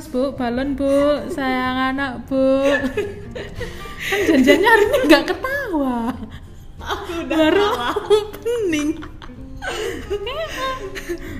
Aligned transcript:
mas 0.00 0.08
bu. 0.08 0.32
Balon 0.32 0.80
bu. 0.80 0.88
Sayang 1.28 1.92
anak 1.92 2.24
bu. 2.24 2.64
Kan 4.00 4.20
janjiannya 4.24 4.68
hari 4.72 4.84
ini 4.88 4.98
nggak 5.12 5.24
ketawa. 5.28 6.16
Aku 6.80 7.12
udah 7.28 7.36
baru 7.36 7.66
kalah. 7.68 7.94
opening. 8.08 8.90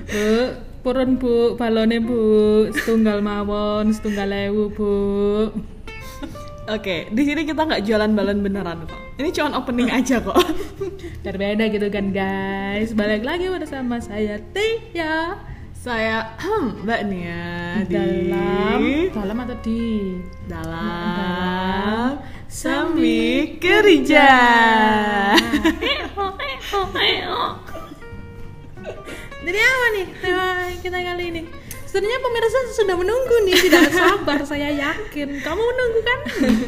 Bu 0.05 0.29
purun 0.85 1.17
bu. 1.17 1.57
Balonnya 1.57 2.05
bu. 2.05 2.21
Setunggal 2.69 3.25
mawon 3.25 3.89
setunggal 3.89 4.29
ewu 4.29 4.69
bu. 4.69 4.93
Oke, 6.69 7.09
di 7.09 7.21
sini 7.25 7.41
kita 7.41 7.65
nggak 7.65 7.81
jualan 7.81 8.13
balon 8.13 8.45
beneran 8.45 8.85
kok. 8.85 9.01
Ini 9.17 9.33
cuma 9.33 9.57
opening 9.57 9.89
aja 9.89 10.21
kok. 10.21 10.37
berbeda 11.25 11.65
gitu 11.65 11.89
kan 11.89 12.13
guys. 12.13 12.93
Balik 12.93 13.25
lagi 13.25 13.49
bersama 13.49 13.97
saya 13.97 14.37
Tia 14.53 15.49
Saya 15.81 16.37
Mbak 16.85 17.01
Nia 17.09 17.81
di 17.89 17.97
dalam 17.97 19.09
dalam 19.17 19.37
atau 19.41 19.57
di 19.65 20.13
dalam 20.45 22.21
Sami 22.45 23.57
Kerja. 23.57 24.29
Jadi 29.41 29.57
apa 29.57 29.85
nih 29.97 30.05
tema 30.21 30.69
kita 30.85 31.01
kali 31.01 31.23
ini? 31.33 31.41
Sebenarnya 31.89 32.19
pemirsa 32.29 32.59
sudah 32.77 32.95
menunggu 33.01 33.35
nih, 33.49 33.57
tidak 33.65 33.89
sabar 33.89 34.39
saya 34.45 34.69
yakin. 34.69 35.41
Kamu 35.41 35.61
menunggu 35.65 35.99
kan? 36.05 36.19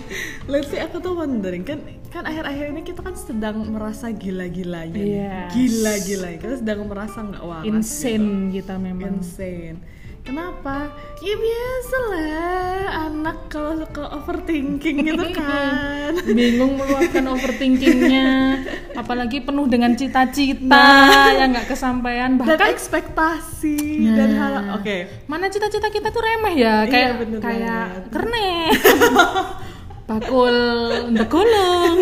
Let's 0.51 0.73
see, 0.73 0.81
aku 0.81 0.97
tuh 0.97 1.13
wondering 1.13 1.61
kan 1.61 1.85
kan 2.13 2.23
akhir-akhir 2.23 2.65
ini 2.69 2.81
kita 2.83 3.01
kan 3.01 3.15
sedang 3.15 3.65
merasa 3.67 4.07
gila-gilanya. 4.07 5.01
Yes. 5.01 5.49
Gila-gila. 5.51 6.29
Kita 6.37 6.55
sedang 6.55 6.85
merasa 6.85 7.17
nggak 7.19 7.41
waras. 7.41 7.63
gitu. 7.63 7.73
Insane 7.73 8.29
kita 8.51 8.73
memang. 8.77 9.17
Insane. 9.17 9.77
Kenapa? 10.23 10.87
Ya 11.19 11.35
biasa 11.35 11.97
lah 12.07 12.79
anak 13.03 13.51
kalau 13.51 13.75
suka 13.75 14.07
overthinking 14.13 15.03
gitu 15.03 15.25
kan. 15.35 16.15
Bingung 16.23 16.79
meluapkan 16.79 17.27
overthinkingnya, 17.27 18.55
apalagi 19.01 19.43
penuh 19.43 19.67
dengan 19.67 19.91
cita-cita 19.93 20.63
Nah. 20.63 21.27
yang 21.33 21.51
nggak 21.51 21.67
kesampaian. 21.67 22.39
dan 22.39 22.45
Bahkan 22.45 22.71
ekspektasi 22.71 23.75
Nah. 23.99 24.15
dan 24.15 24.29
hal 24.33 24.53
oke 24.79 24.95
mana 25.27 25.49
cita-cita 25.49 25.89
kita 25.89 26.07
tuh 26.07 26.23
remeh 26.23 26.55
ya, 26.55 26.87
Iya, 26.87 26.87
kayak 26.87 27.11
bener 27.19 27.39
kayak 27.43 27.85
kerne, 28.07 28.51
bakul 30.03 30.57
gulung. 31.25 31.99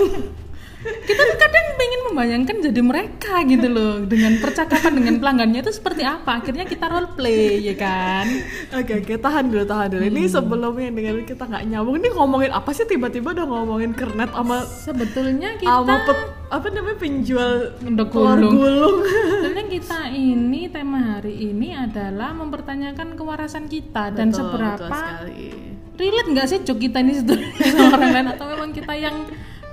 Kita 0.82 1.24
kadang 1.38 1.68
pengen 1.78 2.02
membayangkan 2.10 2.58
jadi 2.60 2.82
mereka 2.82 3.46
gitu 3.46 3.70
loh 3.70 4.02
dengan 4.02 4.42
percakapan 4.42 4.98
dengan 4.98 5.22
pelanggannya 5.22 5.62
itu 5.62 5.70
seperti 5.70 6.02
apa 6.02 6.42
akhirnya 6.42 6.66
kita 6.66 6.90
role 6.90 7.06
play 7.14 7.62
ya 7.62 7.78
kan 7.78 8.26
oke 8.74 8.90
oke 8.98 9.14
tahan 9.16 9.46
dulu 9.46 9.62
tahan 9.62 9.94
dulu 9.94 10.02
Hmm. 10.02 10.10
ini 10.10 10.22
sebelumnya 10.26 10.90
dengan 10.90 11.22
kita 11.22 11.46
nggak 11.46 11.64
nyambung 11.70 11.96
ini 11.96 12.10
ngomongin 12.10 12.50
apa 12.50 12.74
sih 12.74 12.90
tiba-tiba 12.90 13.30
udah 13.30 13.46
ngomongin 13.46 13.94
kernet 13.94 14.34
sama 14.34 14.58
sebetulnya 14.66 15.50
kita 15.56 15.70
sama 15.70 15.96
pet- 16.02 16.30
apa 16.50 16.68
namanya 16.68 16.98
penjual 16.98 17.52
telur 17.78 18.40
gulung. 18.42 18.98
Sebenarnya 19.06 19.66
kita 19.70 20.00
ini 20.10 20.62
tema 20.68 21.00
hari 21.14 21.46
ini 21.46 21.78
adalah 21.78 22.34
mempertanyakan 22.34 23.14
kewarasan 23.14 23.70
kita 23.70 24.10
dan 24.10 24.34
Betul, 24.34 24.50
betul 24.50 24.50
seberapa 24.50 24.86
sekali. 24.90 25.71
Relate 26.02 26.30
nggak 26.30 26.48
sih 26.48 26.60
joke 26.62 26.82
kita 26.82 26.98
ini 27.00 27.22
sama 27.22 27.94
orang 27.96 28.12
lain 28.12 28.28
atau 28.34 28.46
memang 28.48 28.70
kita 28.72 28.94
yang 28.96 29.16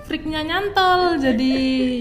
freaknya 0.05 0.41
nyantol 0.43 1.17
jadi 1.17 1.53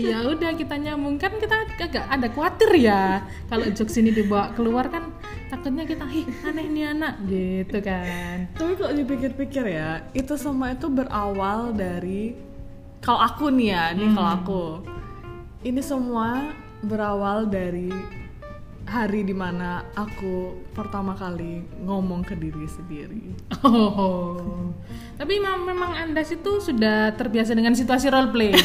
ya 0.01 0.17
udah 0.25 0.51
kita 0.53 0.75
nyambung 0.77 1.15
kan 1.15 1.31
kita 1.33 1.55
agak 1.77 2.05
ada 2.05 2.27
khawatir 2.27 2.71
ya 2.77 3.19
kalau 3.47 3.67
jokes 3.67 3.95
ini 3.95 4.11
dibawa 4.11 4.51
keluar 4.53 4.87
kan 4.87 5.11
takutnya 5.47 5.83
kita 5.83 6.03
ih 6.07 6.27
aneh 6.43 6.67
nih 6.67 6.85
anak 6.87 7.13
gitu 7.23 7.77
kan 7.79 8.47
Tapi 8.51 8.71
kalau 8.75 8.91
dipikir-pikir 8.93 9.65
ya, 9.69 10.03
itu 10.11 10.35
semua 10.35 10.71
itu 10.71 10.87
berawal 10.87 11.71
dari 11.71 12.35
kalau 12.99 13.19
aku 13.21 13.47
nih 13.49 13.71
ya, 13.71 13.83
nih 13.93 14.11
kalau 14.11 14.27
Hmm. 14.27 14.39
aku. 14.39 14.63
Ini 15.63 15.79
semua 15.79 16.51
berawal 16.79 17.47
dari 17.47 17.87
hari 18.87 19.27
di 19.27 19.35
mana 19.35 19.83
aku 19.91 20.55
pertama 20.71 21.11
kali 21.11 21.59
ngomong 21.83 22.23
ke 22.23 22.39
diri 22.39 22.63
sendiri. 22.65 23.35
Oh, 23.67 24.71
tapi 25.19 25.43
mem- 25.43 25.67
memang 25.67 25.91
anda 25.91 26.23
situ 26.23 26.63
sudah 26.63 27.11
terbiasa 27.13 27.51
dengan 27.51 27.75
situasi 27.75 28.07
role 28.07 28.31
play 28.31 28.55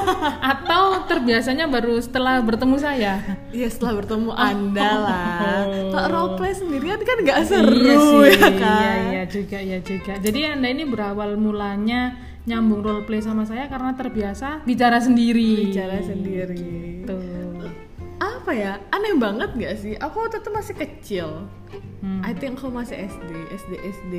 atau 0.54 1.02
terbiasanya 1.10 1.66
baru 1.66 1.98
setelah 1.98 2.38
bertemu 2.40 2.76
saya? 2.78 3.18
Iya 3.50 3.68
setelah 3.68 4.06
bertemu 4.06 4.30
anda 4.30 4.90
lah. 5.02 5.66
Oh. 5.66 5.90
Kalau 5.90 6.08
roleplay 6.08 6.54
sendirian 6.54 7.02
kan 7.02 7.16
nggak 7.26 7.40
seru 7.42 7.74
iya 7.82 7.96
sih, 7.98 8.38
ya 8.38 8.50
kan. 8.54 8.62
Iya, 8.62 8.94
iya 9.10 9.22
juga, 9.26 9.58
ya 9.58 9.78
juga. 9.82 10.12
Jadi 10.22 10.40
anda 10.46 10.68
ini 10.70 10.84
berawal 10.86 11.34
mulanya 11.34 12.14
nyambung 12.46 12.86
role 12.86 13.02
play 13.02 13.18
sama 13.18 13.42
saya 13.42 13.66
karena 13.66 13.98
terbiasa 13.98 14.62
bicara 14.62 15.02
sendiri. 15.02 15.74
Bicara 15.74 15.98
sendiri. 16.06 17.02
Tuh. 17.02 17.41
Apa 18.42 18.58
ya? 18.58 18.74
Aneh 18.90 19.14
banget 19.22 19.54
nggak 19.54 19.74
sih? 19.78 19.94
Aku 20.02 20.26
waktu 20.26 20.42
itu 20.42 20.50
masih 20.50 20.74
kecil. 20.74 21.46
Hmm. 22.02 22.26
I 22.26 22.34
think 22.34 22.58
aku 22.58 22.74
masih 22.74 22.98
SD, 23.06 23.30
SD 23.54 23.72
SD 23.78 24.14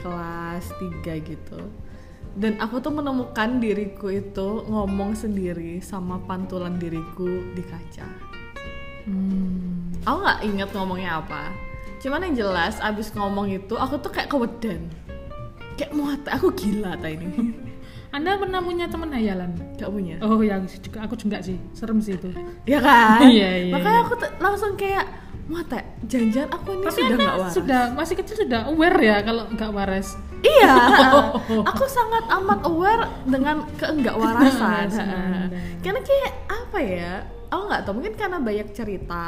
kelas 0.00 0.72
3 1.04 1.04
gitu. 1.28 1.60
Dan 2.32 2.56
aku 2.64 2.80
tuh 2.80 2.96
menemukan 2.96 3.60
diriku 3.60 4.08
itu 4.08 4.64
ngomong 4.64 5.12
sendiri 5.12 5.84
sama 5.84 6.16
pantulan 6.24 6.80
diriku 6.80 7.28
di 7.52 7.60
kaca. 7.60 8.08
Hmm. 9.04 9.92
Aku 10.00 10.16
nggak 10.16 10.40
inget 10.48 10.70
ngomongnya 10.72 11.20
apa. 11.20 11.52
Cuman 12.00 12.24
yang 12.24 12.48
jelas 12.48 12.80
abis 12.80 13.12
ngomong 13.12 13.52
itu 13.52 13.76
aku 13.76 14.00
tuh 14.00 14.08
kayak 14.08 14.32
kewedan. 14.32 14.88
Kayak 15.76 15.92
muat, 15.92 16.24
aku 16.24 16.56
gila 16.56 16.96
ta 16.96 17.12
ini. 17.12 17.28
Anda 18.08 18.40
pernah 18.40 18.60
punya 18.64 18.88
teman 18.88 19.12
hayalan? 19.12 19.52
Gak 19.76 19.90
punya. 19.92 20.16
Oh, 20.24 20.40
ya 20.40 20.56
juga 20.64 20.98
aku 21.04 21.14
juga 21.14 21.44
sih. 21.44 21.60
Serem 21.76 22.00
sih 22.00 22.16
itu. 22.16 22.32
Ya 22.64 22.80
kan? 22.80 23.20
Iya, 23.28 23.68
iya, 23.68 23.72
Makanya 23.72 24.00
iya. 24.00 24.04
aku 24.08 24.12
tuh 24.16 24.30
langsung 24.40 24.72
kayak 24.80 25.04
muat 25.48 25.64
ya, 25.72 25.80
jangan 26.04 26.52
aku 26.52 26.76
ini 26.76 26.84
Tapi 26.84 27.00
sudah 27.00 27.16
nggak 27.16 27.36
waras. 27.40 27.52
sudah 27.56 27.82
masih 27.96 28.14
kecil 28.20 28.36
sudah 28.44 28.60
aware 28.68 29.00
ya 29.00 29.16
kalau 29.24 29.48
nggak 29.48 29.70
waras. 29.72 30.08
Iya, 30.44 30.72
aku 31.72 31.84
sangat 31.88 32.24
amat 32.28 32.60
aware 32.68 33.04
dengan 33.24 33.64
keenggak 33.80 34.12
warasan. 34.12 34.60
Warasan 34.60 35.08
Anda. 35.08 35.48
karena 35.80 36.00
kayak 36.04 36.32
apa 36.52 36.78
ya? 36.84 37.12
Aku 37.48 37.62
nggak 37.64 37.80
tahu 37.80 37.92
mungkin 37.96 38.14
karena 38.20 38.38
banyak 38.44 38.68
cerita 38.76 39.24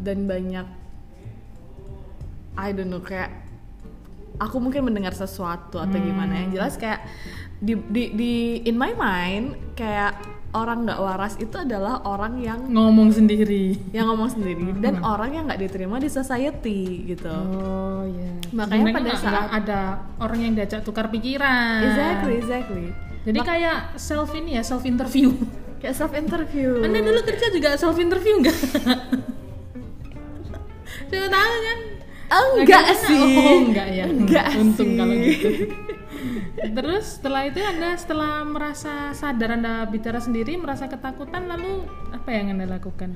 dan 0.00 0.24
banyak 0.24 0.66
I 2.56 2.68
don't 2.72 2.88
know 2.88 3.04
kayak 3.04 3.28
aku 4.38 4.56
mungkin 4.56 4.82
mendengar 4.82 5.12
sesuatu 5.12 5.76
atau 5.76 5.98
gimana 5.98 6.38
yang 6.38 6.50
jelas 6.52 6.74
kayak 6.74 7.02
di, 7.58 7.74
di, 7.84 8.02
di 8.12 8.32
in 8.62 8.74
my 8.74 8.92
mind 8.92 9.46
kayak 9.74 10.14
orang 10.48 10.82
nggak 10.82 10.96
waras 10.96 11.34
itu 11.36 11.52
adalah 11.54 12.00
orang 12.02 12.38
yang 12.38 12.56
Ngomong 12.64 13.10
sendiri. 13.10 13.76
yang 13.90 14.08
ngomong 14.08 14.30
sendiri 14.30 14.72
dan 14.78 15.02
orang 15.02 15.30
yang 15.32 15.44
nggak 15.44 15.60
diterima 15.60 15.98
di 15.98 16.08
society 16.08 16.80
gitu. 17.06 17.28
Oh 17.28 18.00
iya. 18.02 18.32
Makanya 18.48 18.64
Sebenarnya 18.80 18.94
pada 18.94 19.04
nggak- 19.04 19.20
saat- 19.20 19.32
nggak 19.34 19.48
ada 19.60 19.80
orang 20.18 20.38
yang 20.40 20.52
diajak 20.54 20.80
tukar 20.80 21.06
pikiran. 21.08 21.84
Exactly, 21.84 22.34
exactly. 22.38 22.86
Jadi 23.20 23.38
kayak 23.40 23.78
self 23.96 24.32
ini 24.32 24.56
ya 24.56 24.62
self 24.62 24.82
interview. 24.82 25.28
Kayak 25.78 25.94
self 25.94 26.10
interview. 26.10 26.80
Anda 26.80 26.98
dulu 27.00 27.22
kerja 27.22 27.46
juga 27.50 27.76
self 27.76 27.94
interview 27.96 28.34
enggak? 28.36 28.58
Coba 31.06 31.26
tahu 31.36 31.54
kan? 31.60 31.78
Enggak 32.28 32.84
sih. 32.98 33.24
Oh, 33.34 33.58
enggak 33.64 33.88
ya. 33.88 34.04
Enggak 34.04 34.46
Untung 34.54 34.86
sih. 34.86 34.96
kalau 34.96 35.14
gitu. 35.16 35.48
Terus 36.58 37.04
setelah 37.14 37.42
itu 37.44 37.58
Anda 37.60 37.94
setelah 37.94 38.42
merasa 38.42 38.92
sadar 39.12 39.54
Anda 39.54 39.86
bicara 39.86 40.18
sendiri, 40.18 40.54
merasa 40.54 40.86
ketakutan 40.86 41.46
lalu 41.46 41.86
apa 42.10 42.28
yang 42.28 42.52
Anda 42.52 42.66
lakukan? 42.68 43.14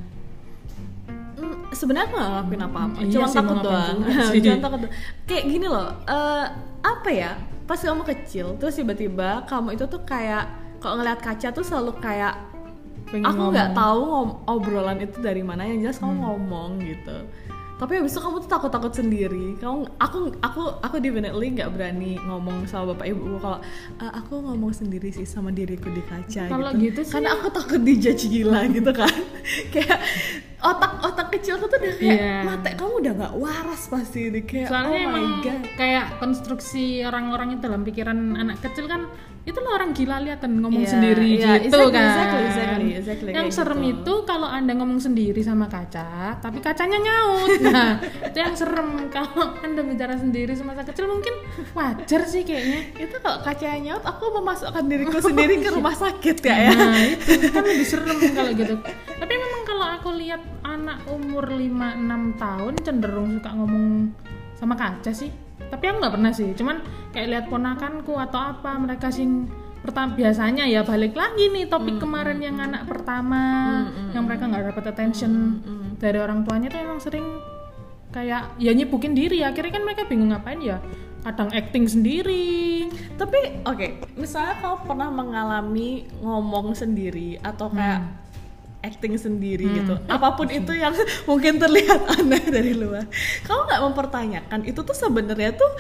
Mm, 1.34 1.72
sebenarnya 1.72 2.06
aku 2.06 2.14
gak 2.14 2.28
ngelakuin 2.28 2.62
apa-apa, 2.62 2.98
Iya 3.00 3.10
cuma 3.10 3.26
takut 3.28 3.56
doang. 3.60 3.96
cuma 4.46 4.58
takut 4.60 4.78
doang. 4.80 4.94
Kayak 5.24 5.44
gini 5.46 5.66
loh, 5.66 5.88
eh, 6.04 6.44
apa 6.80 7.10
ya? 7.10 7.32
Pas 7.62 7.78
kamu 7.78 8.02
kecil, 8.06 8.54
terus 8.56 8.74
tiba-tiba 8.74 9.42
kamu 9.44 9.74
itu 9.74 9.84
tuh 9.86 10.02
kayak 10.02 10.46
kalau 10.78 10.98
ngeliat 10.98 11.18
kaca 11.18 11.48
tuh 11.50 11.62
selalu 11.62 11.98
kayak 11.98 12.34
Pengen 13.04 13.26
aku 13.26 13.50
nggak 13.50 13.70
tahu 13.72 14.00
ngom- 14.00 14.38
obrolan 14.46 14.98
itu 14.98 15.18
dari 15.18 15.42
mana 15.42 15.62
yang 15.62 15.82
jelas 15.82 15.98
Hmm. 15.98 16.14
kamu 16.14 16.22
ngomong 16.22 16.70
gitu. 16.80 17.16
Tapi 17.82 17.98
habis 17.98 18.14
itu 18.14 18.22
kamu 18.22 18.36
tuh 18.38 18.50
takut-takut 18.52 18.94
sendiri. 18.94 19.58
Kamu, 19.58 19.98
aku, 19.98 20.18
aku, 20.38 20.62
aku 20.78 20.96
definitely 20.96 21.50
nggak 21.50 21.66
berani 21.68 22.14
ngomong 22.20 22.62
sama 22.64 22.94
bapak 22.94 23.10
ibu 23.10 23.36
kalau 23.36 23.58
"Eh, 23.98 24.12
aku 24.12 24.38
ngomong 24.40 24.70
sendiri 24.70 25.10
sih 25.10 25.26
sama 25.26 25.50
diriku 25.50 25.90
di 25.90 25.98
kaca. 26.00 26.46
Kalau 26.46 26.70
gitu. 26.72 26.94
gitu 26.94 27.00
sih- 27.02 27.12
Karena 27.12 27.34
aku 27.34 27.50
takut 27.50 27.82
dijudge 27.82 28.30
gila 28.30 28.70
gitu 28.70 28.90
kan. 28.92 29.10
Kayak 29.74 29.98
otak 30.62 30.92
otak 31.02 31.26
kecilku 31.30 31.66
tuh 31.66 31.76
udah 31.76 31.92
kayak 31.92 32.16
Iya. 32.16 32.36
mate 32.42 32.70
kamu 32.72 32.92
udah 33.00 33.12
nggak 33.14 33.34
waras 33.34 33.82
pasti 33.86 34.20
ini. 34.26 34.40
Kayak 34.42 34.68
soalnya 34.68 34.90
oh 34.90 34.94
my 34.94 35.06
emang 35.08 35.26
god. 35.40 35.60
kayak 35.74 36.04
konstruksi 36.16 36.84
orang-orang 37.02 37.48
itu 37.52 37.60
dalam 37.60 37.82
pikiran 37.82 38.18
anak 38.34 38.56
kecil 38.60 38.86
kan 38.86 39.04
itu 39.42 39.58
lo 39.58 39.74
orang 39.74 39.90
gila 39.90 40.22
lihat 40.22 40.38
kan 40.38 40.54
ngomong 40.54 40.86
Iya, 40.86 40.90
sendiri 40.94 41.26
iya, 41.34 41.58
gitu 41.58 41.74
exactly, 41.74 41.90
kan. 41.90 42.06
exactly, 42.06 42.42
exactly, 42.46 42.90
exactly, 42.94 43.30
yang 43.34 43.50
serem 43.50 43.80
gitu. 43.80 43.90
itu 43.90 44.14
kalau 44.22 44.46
anda 44.46 44.70
ngomong 44.72 45.02
sendiri 45.02 45.42
sama 45.42 45.66
kaca 45.66 46.38
tapi 46.38 46.58
kacanya 46.58 46.94
nyaut. 46.96 47.50
Nah 47.66 47.98
itu 48.22 48.38
yang 48.38 48.54
serem. 48.54 49.10
Kalau 49.10 49.58
anda 49.58 49.82
bicara 49.82 50.14
sendiri 50.14 50.54
sama 50.54 50.72
masa 50.72 50.86
kecil 50.86 51.10
mungkin 51.10 51.34
wajar 51.74 52.22
sih 52.22 52.42
kayaknya. 52.42 52.94
Itu 52.96 53.18
kalau 53.18 53.42
kacanya 53.42 53.78
nyaut 53.82 54.04
aku 54.04 54.24
memasukkan 54.32 54.84
diriku 54.86 55.18
sendiri 55.18 55.58
ke 55.58 55.74
rumah 55.74 55.92
sakit 55.92 56.36
ya 56.38 56.56
ya. 56.62 56.72
Nah, 56.72 57.02
itu 57.02 57.48
kan 57.50 57.64
lebih 57.66 57.84
serem 57.84 58.16
kalau 58.30 58.50
gitu. 58.52 58.74
Tapi 59.18 59.34
memang 59.34 59.62
kalau 59.64 59.86
aku 59.90 60.08
lihat 60.14 60.38
anak 60.62 61.04
umur 61.10 61.46
5-6 61.50 62.38
tahun 62.38 62.72
cenderung 62.82 63.28
suka 63.38 63.50
ngomong 63.54 63.86
sama 64.56 64.74
kaca 64.78 65.10
sih. 65.10 65.30
Tapi 65.58 65.84
aku 65.90 65.96
nggak 65.98 66.14
pernah 66.14 66.32
sih. 66.34 66.54
Cuman 66.54 66.82
kayak 67.10 67.28
lihat 67.28 67.46
ponakanku 67.50 68.14
atau 68.14 68.40
apa 68.54 68.78
mereka 68.78 69.10
sing 69.10 69.50
pertama 69.82 70.14
biasanya 70.14 70.62
ya 70.70 70.86
balik 70.86 71.18
lagi 71.18 71.50
nih 71.50 71.66
topik 71.66 71.98
kemarin 71.98 72.38
yang 72.38 72.54
anak 72.62 72.86
pertama 72.86 73.42
yang 74.14 74.30
mereka 74.30 74.46
nggak 74.46 74.70
dapat 74.70 74.94
attention 74.94 75.58
dari 75.98 76.22
orang 76.22 76.46
tuanya 76.46 76.70
tuh 76.70 76.78
emang 76.78 77.02
sering 77.02 77.26
kayak 78.14 78.54
ya 78.62 78.70
nyibukin 78.70 79.18
diri. 79.18 79.42
Akhirnya 79.42 79.74
kan 79.74 79.82
mereka 79.82 80.06
bingung 80.06 80.30
ngapain 80.30 80.62
ya 80.62 80.78
kadang 81.26 81.50
acting 81.50 81.90
sendiri. 81.90 82.86
Tapi 83.18 83.66
oke 83.66 84.14
misalnya 84.14 84.54
kau 84.62 84.78
pernah 84.86 85.10
mengalami 85.10 86.06
ngomong 86.22 86.78
sendiri 86.78 87.42
atau 87.42 87.66
kayak 87.66 88.21
acting 88.82 89.14
sendiri 89.14 89.62
gitu. 89.62 89.94
Apa 90.10 90.34
pun 90.34 90.50
itu 90.50 90.74
yang 90.74 90.90
mungkin 91.30 91.56
terlihat 91.56 92.02
aneh 92.18 92.42
dari 92.50 92.74
luar. 92.74 93.06
Kamu 93.46 93.60
nggak 93.70 93.82
mempertanyakan 93.86 94.60
itu 94.66 94.82
tuh 94.82 94.92
sebenarnya 94.92 95.54
tuh 95.54 95.70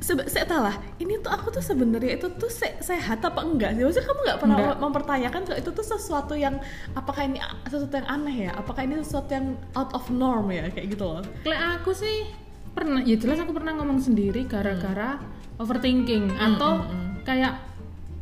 sebe 0.00 0.24
saya 0.26 0.48
tahu 0.48 0.64
lah 0.64 0.76
ini 0.96 1.20
tuh 1.20 1.28
aku 1.28 1.52
tuh 1.52 1.60
sebenarnya 1.60 2.16
itu 2.16 2.26
tuh 2.34 2.48
se- 2.48 2.80
sehat 2.80 3.20
apa 3.20 3.44
enggak 3.44 3.76
sih? 3.76 3.84
Maksudnya 3.84 4.06
kamu 4.08 4.20
nggak 4.24 4.40
pernah 4.40 4.56
Enggak. 4.56 4.78
mempertanyakan 4.80 5.40
kalau 5.44 5.58
itu 5.60 5.70
tuh 5.70 5.86
sesuatu 5.86 6.34
yang 6.34 6.56
apakah 6.96 7.28
ini 7.28 7.38
sesuatu 7.68 7.94
yang 7.94 8.08
aneh 8.08 8.36
ya? 8.48 8.52
Apakah 8.56 8.82
ini 8.82 9.04
sesuatu 9.04 9.30
yang 9.30 9.46
out 9.76 9.92
of 9.92 10.08
norm 10.08 10.48
ya? 10.48 10.72
Kayak 10.72 10.96
gitu 10.96 11.04
loh. 11.04 11.22
Kayak 11.44 11.84
aku 11.84 11.92
sih 11.92 12.24
pernah, 12.72 13.00
ya 13.00 13.16
jelas 13.16 13.40
aku 13.40 13.56
pernah 13.56 13.72
ngomong 13.76 14.00
sendiri 14.00 14.44
gara-gara 14.44 15.16
overthinking 15.56 16.28
atau 16.36 16.84
kayak 17.24 17.56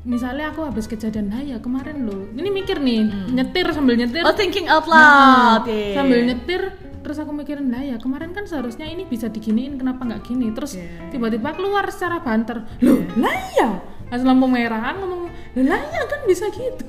misalnya 0.04 0.52
aku 0.52 0.64
habis 0.64 0.84
kejadian 0.84 1.32
nah 1.32 1.40
ya 1.40 1.56
kemarin 1.58 2.04
loh. 2.04 2.28
Ini 2.30 2.48
mikir 2.48 2.76
nih 2.78 3.32
nyetir 3.32 3.66
sambil 3.72 3.96
nyetir. 3.96 4.20
Oh 4.22 4.36
thinking 4.36 4.68
out 4.68 4.84
Nah, 4.84 4.92
loud 4.92 5.62
yeah. 5.66 5.96
sambil 5.96 6.20
nyetir 6.22 6.62
terus 7.04 7.20
aku 7.20 7.36
mikirin 7.36 7.68
lah 7.68 7.84
ya 7.84 7.96
kemarin 8.00 8.32
kan 8.32 8.44
seharusnya 8.44 8.88
ini 8.88 9.04
bisa 9.04 9.28
diginiin 9.28 9.76
kenapa 9.76 10.04
nggak 10.04 10.22
gini? 10.24 10.52
Terus 10.52 10.76
Yeah. 10.76 11.08
tiba-tiba 11.08 11.52
keluar 11.52 11.84
secara 11.88 12.20
banter. 12.20 12.64
Loh 12.80 13.00
lah 13.16 13.36
ya 13.56 13.70
pas 14.04 14.20
lampu 14.20 14.44
merah 14.44 14.92
ngomong 14.94 15.32
"Loh, 15.56 15.64
lah 15.64 15.80
ya 15.80 16.04
kan 16.04 16.20
bisa 16.28 16.44
gitu. 16.52 16.84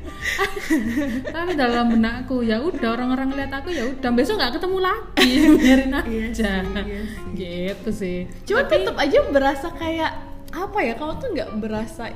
Tapi 1.34 1.52
dalam 1.54 1.92
benakku 1.92 2.40
ya 2.40 2.58
udah 2.58 2.96
orang-orang 2.96 3.36
lihat 3.36 3.52
aku 3.52 3.68
ya 3.70 3.84
udah 3.84 4.10
besok 4.12 4.40
nggak 4.40 4.56
ketemu 4.56 4.78
lagi 4.80 5.30
biarin 5.60 5.92
aja. 5.92 6.08
Iya 6.08 6.26
sih, 6.32 6.44
iya 6.88 7.02
gitu 7.36 7.90
sih. 7.92 8.18
Cuma 8.46 8.64
tetap 8.64 8.96
aja 8.96 9.18
berasa 9.28 9.68
kayak 9.74 10.12
apa 10.50 10.78
ya? 10.80 10.92
Kamu 10.96 11.12
tuh 11.18 11.28
nggak 11.30 11.50
berasa 11.60 12.08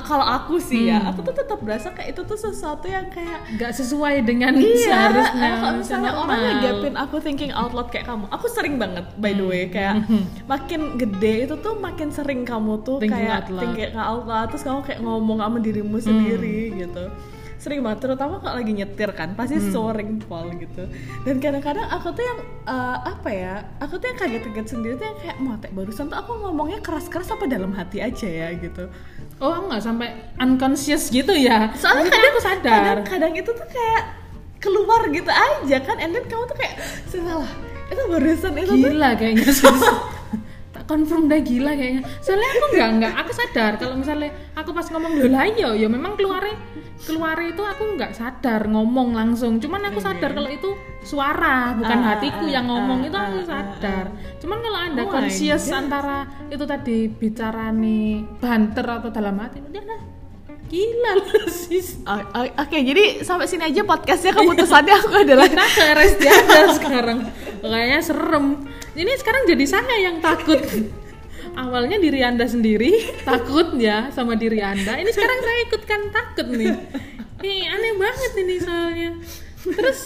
kalau 0.00 0.22
aku 0.22 0.58
sih 0.58 0.86
ya, 0.86 1.00
aku 1.02 1.22
tuh 1.22 1.34
tetap 1.34 1.58
berasa 1.58 1.90
kayak 1.90 2.12
itu 2.12 2.22
tuh 2.22 2.36
sesuatu 2.36 2.84
yang 2.84 3.08
kayak 3.08 3.40
nggak 3.54 3.72
sesuai 3.72 4.22
dengan 4.22 4.52
Iya, 4.54 4.74
seharusnya 4.84 5.42
eh, 5.44 5.56
kalau 5.56 5.74
misalnya 5.76 6.10
orang 6.12 6.38
ngegapin 6.40 6.94
aku 6.94 7.16
thinking 7.18 7.50
out 7.50 7.70
loud 7.70 7.88
kayak 7.88 8.04
kamu, 8.04 8.26
aku 8.28 8.46
sering 8.46 8.76
banget 8.76 9.06
by 9.14 9.32
the 9.32 9.42
way 9.42 9.66
kayak 9.66 10.04
makin 10.44 10.96
gede 10.96 11.44
itu 11.44 11.54
tuh 11.56 11.76
makin 11.76 12.08
sering 12.08 12.42
kamu 12.42 12.80
tuh 12.80 12.98
Thinking 12.98 13.14
kayak 13.14 13.34
out 13.34 13.48
loud. 13.48 13.60
thinking 13.62 13.92
out 13.94 14.24
loud 14.24 14.46
terus 14.48 14.62
kamu 14.62 14.80
kayak 14.82 15.00
ngomong 15.00 15.38
sama 15.38 15.58
dirimu 15.58 15.96
sendiri 15.98 16.58
gitu. 16.76 17.04
Sering 17.58 17.82
banget 17.82 18.06
terutama 18.06 18.38
kalau 18.38 18.54
lagi 18.54 18.70
nyetir 18.70 19.10
kan 19.10 19.34
pasti 19.34 19.58
soaring 19.58 20.22
pol 20.22 20.46
gitu. 20.54 20.86
Dan 21.26 21.42
kadang-kadang 21.42 21.90
aku 21.90 22.14
tuh 22.14 22.22
yang 22.22 22.38
eh, 22.64 22.98
apa 23.02 23.28
ya 23.28 23.54
aku 23.78 23.98
tuh 23.98 24.06
yang 24.06 24.14
kaget-kaget 24.16 24.66
sendiri 24.68 24.94
tuh 24.94 25.02
yang 25.04 25.18
kayak 25.18 25.36
mate 25.38 25.66
barusan 25.72 26.06
tuh 26.06 26.16
aku 26.16 26.38
ngomongnya 26.38 26.78
keras-keras 26.78 27.28
apa 27.28 27.44
dalam 27.44 27.74
hati 27.74 27.98
aja 27.98 28.26
ya 28.26 28.54
gitu 28.54 28.86
oh 29.38 29.56
nggak 29.66 29.80
sampai 29.80 30.08
unconscious 30.36 31.08
gitu 31.08 31.30
ya. 31.32 31.70
Soalnya 31.74 32.06
Mungkin 32.06 32.12
kadang 32.14 32.32
aku 32.32 32.40
sadar. 32.42 32.62
kadang, 32.64 32.98
kadang 33.06 33.32
itu 33.34 33.50
tuh 33.50 33.66
kayak 33.66 34.02
keluar 34.58 35.06
gitu 35.08 35.30
aja 35.30 35.78
kan 35.80 35.96
and 36.02 36.10
then 36.10 36.26
kamu 36.26 36.42
tuh 36.44 36.58
kayak 36.58 36.76
salah 37.06 37.46
itu 37.88 38.02
barusan 38.10 38.52
itu 38.58 38.72
tuh. 38.74 38.90
Gila 38.90 39.10
kayaknya 39.14 39.48
sus. 39.48 39.62
tak 39.62 39.96
confirm 40.88 41.28
dah 41.28 41.38
gila 41.38 41.76
kayaknya. 41.76 42.02
Soalnya 42.24 42.48
aku 42.48 42.66
nggak 42.74 42.90
nggak 42.98 43.14
aku 43.20 43.32
sadar 43.36 43.72
kalau 43.76 43.94
misalnya 44.00 44.30
aku 44.56 44.70
pas 44.72 44.88
ngomong 44.88 45.12
lah 45.28 45.44
iya 45.46 45.68
ya 45.76 45.86
memang 45.86 46.16
keluarnya 46.16 46.56
keluar 46.98 47.38
itu 47.44 47.62
aku 47.62 47.94
nggak 47.94 48.16
sadar 48.16 48.66
ngomong 48.66 49.14
langsung. 49.14 49.60
Cuman 49.60 49.84
aku 49.92 50.00
sadar 50.00 50.32
kalau 50.32 50.48
itu 50.48 50.72
suara 51.04 51.72
bukan 51.78 51.98
Ah, 52.02 52.06
hatiku 52.18 52.44
ah, 52.44 52.52
yang 52.58 52.66
ngomong 52.66 53.04
ah, 53.04 53.08
itu 53.08 53.16
aku 53.16 53.38
ah, 53.40 53.46
sadar. 53.46 54.06
cuman 54.42 54.58
kalau 54.60 54.78
anda 54.82 55.02
Oh 55.06 55.10
conscious 55.10 55.70
antara 55.70 56.26
itu 56.50 56.64
tadi 56.66 57.06
bicara 57.06 57.70
nih 57.70 58.26
banter 58.42 58.82
atau 58.82 59.08
dalam 59.14 59.38
hati 59.38 59.62
dia 59.70 59.82
lah 59.86 60.17
gila 60.68 61.12
loh 61.16 61.48
sis. 61.48 61.96
Oke, 62.60 62.78
jadi 62.84 63.24
sampai 63.24 63.48
sini 63.48 63.72
aja 63.72 63.82
podcastnya 63.82 64.36
keputusannya 64.36 64.94
aku 64.94 65.14
adalah 65.16 65.48
kita 65.48 65.64
ke 65.64 65.82
aja 65.96 66.32
sekarang. 66.76 67.18
Kayaknya 67.64 68.00
serem. 68.04 68.46
Ini 68.92 69.12
sekarang 69.16 69.42
jadi 69.48 69.64
saya 69.64 69.96
yang 69.98 70.20
takut. 70.20 70.60
Awalnya 71.58 71.98
diri 71.98 72.22
anda 72.22 72.46
sendiri 72.46 72.92
takut 73.24 73.74
ya 73.80 74.12
sama 74.12 74.36
diri 74.36 74.60
anda. 74.62 74.94
Ini 74.94 75.10
sekarang 75.10 75.38
saya 75.40 75.58
ikutkan 75.66 76.00
takut 76.12 76.46
nih. 76.52 76.74
Ini 77.38 77.54
aneh 77.66 77.92
banget 77.96 78.32
ini 78.36 78.54
soalnya. 78.62 79.10
Terus 79.58 80.00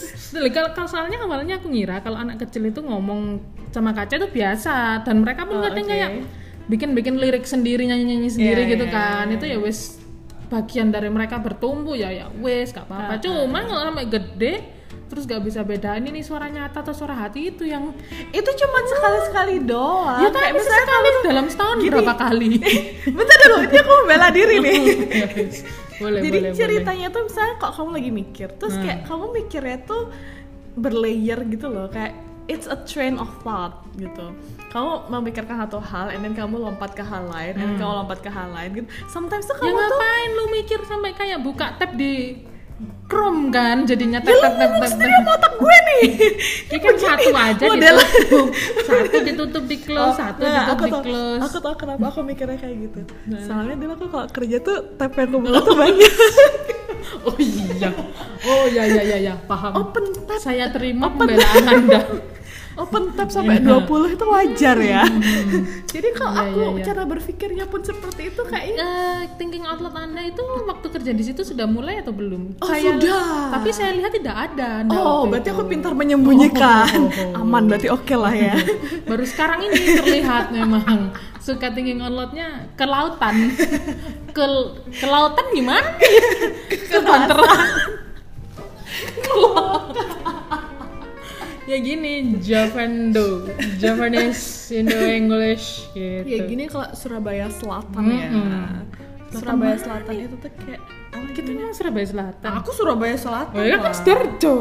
kalau 0.49 0.89
soalnya 0.89 1.21
awalnya 1.21 1.61
aku 1.61 1.69
ngira 1.69 2.01
kalau 2.01 2.17
anak 2.17 2.41
kecil 2.41 2.65
itu 2.65 2.81
ngomong 2.81 3.37
sama 3.69 3.93
kaca 3.93 4.17
itu 4.17 4.29
biasa. 4.31 5.05
Dan 5.05 5.27
mereka 5.27 5.45
pun 5.45 5.61
Oh, 5.61 5.65
kadang 5.65 5.85
oke. 5.85 5.93
kayak 5.93 6.11
bikin-bikin 6.71 7.19
lirik 7.19 7.45
sendiri 7.45 7.85
nyanyi-nyanyi 7.85 8.31
sendiri 8.31 8.63
Iya, 8.65 8.73
gitu 8.79 8.85
iya, 8.89 8.95
kan. 8.95 9.27
iya, 9.29 9.35
itu 9.37 9.45
ya 9.51 9.59
wes 9.61 9.99
bagian 10.53 10.89
dari 10.89 11.09
mereka 11.09 11.41
bertumbuh 11.41 11.95
ya 11.95 12.13
ya 12.13 12.29
wes 12.37 12.71
gak 12.71 12.85
apa-apa 12.85 13.17
Ah, 13.17 13.19
cuma 13.19 13.59
kalau 13.63 13.89
sampai 13.89 14.07
gede 14.07 14.55
terus 15.09 15.25
gak 15.25 15.41
bisa 15.41 15.61
bedain 15.63 16.01
ini 16.03 16.21
suara 16.21 16.47
nyata 16.47 16.81
atau 16.81 16.93
suara 16.93 17.13
hati 17.15 17.49
itu 17.49 17.65
yang 17.65 17.93
itu 18.31 18.51
cuma 18.55 18.79
sekali-sekali 18.87 19.61
doang. 19.63 20.21
ya 20.21 20.29
Kayak 20.29 20.37
tapi 20.43 20.53
misalnya 20.55 20.83
sekali 20.83 21.09
dalam 21.23 21.47
setahun 21.47 21.77
gini. 21.79 21.91
berapa 21.91 22.15
kali 22.15 22.49
Bentar 23.17 23.37
dulu, 23.43 23.57
ini 23.63 23.79
aku 23.79 23.95
bela 24.03 24.29
diri 24.31 24.57
nih. 24.59 24.81
Ya, 25.11 25.27
wes. 25.31 25.57
boleh 25.95 26.19
Jadi 26.19 26.39
boleh 26.39 26.51
ceritanya 26.53 27.07
tuh 27.09 27.23
misalnya 27.25 27.55
kok 27.57 27.73
kamu 27.73 27.91
lagi 27.93 28.11
mikir, 28.11 28.49
terus 28.57 28.75
Hmm. 28.75 28.83
kayak 28.83 29.01
kamu 29.05 29.25
mikirnya 29.35 29.79
tuh 29.85 30.03
berlayer 30.75 31.39
gitu 31.45 31.67
loh, 31.69 31.87
kayak 31.87 32.13
it's 32.47 32.65
a 32.65 32.77
train 32.83 33.17
of 33.17 33.29
thought 33.43 33.85
gitu. 33.95 34.33
Kamu 34.73 34.91
memikirkan 35.11 35.61
satu 35.61 35.79
hal, 35.79 36.09
and 36.09 36.25
then 36.25 36.33
kamu 36.33 36.57
lompat 36.57 36.97
ke 36.97 37.05
hal 37.05 37.29
lain, 37.29 37.53
and 37.53 37.67
then 37.67 37.77
kamu 37.77 37.93
lompat 37.95 38.19
ke 38.19 38.29
hal 38.29 38.49
lain 38.49 38.71
gitu. 38.73 38.89
Sometimes 39.07 39.45
tuh 39.45 39.53
Hmm. 39.53 39.63
ya 39.63 39.69
kamu 39.69 39.77
tuh 39.77 39.85
ngapain 39.93 40.31
lu 40.33 40.45
mikir 40.51 40.81
sampai 40.83 41.11
kayak 41.13 41.39
buka 41.39 41.77
tab 41.77 41.93
di 41.93 42.41
Chrome 43.05 43.53
kan? 43.53 43.85
Jadinya 43.85 44.19
Ya 44.19 44.27
tab 44.27 44.41
tab 44.41 44.55
tab 44.57 44.71
tab 44.75 44.89
sendiri 44.89 45.13
sama 45.13 45.31
otak 45.37 45.53
gue 45.55 45.77
nih. 45.85 46.05
Ini 46.67 46.79
kan 46.83 46.95
satu 46.97 47.31
aja 47.31 47.63
model. 47.63 47.97
ditutup 48.01 48.47
satu 48.83 49.17
ditutup 49.23 49.65
di 49.69 49.77
close 49.79 50.17
satu 50.17 50.41
nah, 50.41 50.51
ditutup 50.51 50.73
aku 50.73 50.85
di 50.89 50.93
close. 51.05 51.41
Aku 51.45 51.57
tau 51.61 51.75
kenapa 51.77 52.05
aku 52.09 52.21
mikirnya 52.25 52.57
kayak 52.57 52.77
gitu. 52.83 53.01
Nah. 53.29 53.45
Soalnya 53.45 53.77
dulu 53.77 53.93
aku 53.95 54.07
kalau 54.09 54.27
kerja 54.33 54.57
tuh 54.59 54.79
tab 54.97 55.13
yang 55.13 55.29
kebuka 55.31 55.59
tuh 55.61 55.77
banyak. 55.77 56.13
Oh 57.23 57.35
iya. 57.37 57.91
Oh 58.47 58.65
iya 58.67 58.83
iya 58.87 59.03
iya 59.05 59.19
ya, 59.31 59.35
paham. 59.47 59.75
Open 59.75 60.11
tab. 60.17 60.39
Saya 60.39 60.71
terima 60.71 61.11
pembelaan 61.11 61.67
anda 61.67 62.01
Open 62.73 63.13
tab 63.13 63.29
sampai 63.29 63.61
20 63.61 63.85
itu 64.13 64.25
wajar 64.25 64.77
ya 64.77 65.05
Jadi 65.93 66.09
kalau 66.13 66.33
Iya, 66.33 66.43
aku 66.43 66.59
iya, 66.59 66.69
iya. 66.73 66.85
cara 66.85 67.03
berpikirnya 67.05 67.65
pun 67.67 67.81
seperti 67.81 68.33
itu 68.33 68.43
kayaknya 68.43 68.81
Eh, 68.81 69.21
thinking 69.37 69.63
out 69.63 69.77
loud 69.79 69.93
anda 69.93 70.23
itu 70.23 70.41
waktu 70.65 70.87
kerja 70.89 71.13
di 71.13 71.21
situ 71.23 71.43
sudah 71.43 71.67
mulai 71.67 72.01
atau 72.01 72.11
belum? 72.11 72.57
Oh, 72.59 72.69
sudah. 72.69 73.53
Tapi 73.53 73.69
saya 73.71 73.93
lihat 73.93 74.11
tidak 74.11 74.33
ada. 74.49 74.81
Anda 74.81 74.95
Oh, 74.95 75.29
berarti 75.29 75.49
itu. 75.49 75.55
aku 75.55 75.69
pintar 75.69 75.93
menyembunyikan. 75.93 76.89
Oh, 76.97 77.13
oh, 77.13 77.37
oh. 77.37 77.41
Aman, 77.41 77.69
berarti 77.69 77.89
oke 77.89 78.15
lah 78.15 78.33
ya. 78.33 78.57
Baru 79.09 79.23
sekarang 79.23 79.61
ini 79.63 79.77
terlihat 79.95 80.49
memang 80.51 81.13
suka 81.39 81.69
thinking 81.71 82.01
out 82.01 82.11
loudnya 82.11 82.73
ke 82.73 82.85
lautan. 82.85 83.53
Ke 84.33 84.45
ke 84.89 85.05
lautan 85.05 85.45
gimana? 85.53 85.89
ke 86.91 86.99
banteran. 86.99 87.61
Ya 91.63 91.79
gini 91.79 92.43
Javando 92.43 93.47
Javanese 93.79 94.75
Indo 94.75 94.99
English 94.99 95.87
gitu 95.95 96.27
ya 96.27 96.39
gini 96.47 96.67
kalau 96.67 96.91
Surabaya 96.93 97.47
Selatan 97.53 98.05
ya. 98.11 98.29
Mm-mm. 98.31 98.67
Surabaya 99.33 99.77
Selatan 99.79 100.13
Selatan 100.13 100.15
itu 100.27 100.37
tuh 100.43 100.51
kayak 100.67 100.81
apa 101.13 101.27
kita 101.33 101.49
gitu? 101.49 101.59
memang 101.61 101.75
Surabaya 101.75 102.07
Selatan 102.07 102.51
Aku 102.59 102.71
Surabaya 102.75 103.17
Selatan. 103.17 103.55
oh 103.57 103.65
ya 103.65 103.77
kan. 103.79 103.93
Sidoarjo 103.95 104.55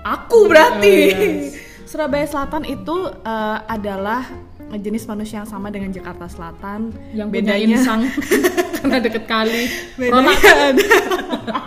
Aku 0.00 0.48
berarti. 0.48 0.96
Oh, 0.96 1.12
yes. 1.12 1.60
Surabaya 1.84 2.24
Selatan 2.24 2.64
itu 2.64 2.96
eh, 3.12 3.58
adalah 3.68 4.24
jenis 4.70 5.02
manusia 5.04 5.42
yang 5.42 5.50
sama 5.50 5.66
dengan 5.68 5.90
Jakarta 5.90 6.30
Selatan. 6.30 6.94
yang 7.10 7.26
punya 7.28 7.58
bedanya 7.58 7.66
insang 7.74 8.00
karena 8.80 8.96
deket 9.02 9.24
kali 9.26 9.66
bedanya 9.98 10.30
ada 10.70 10.72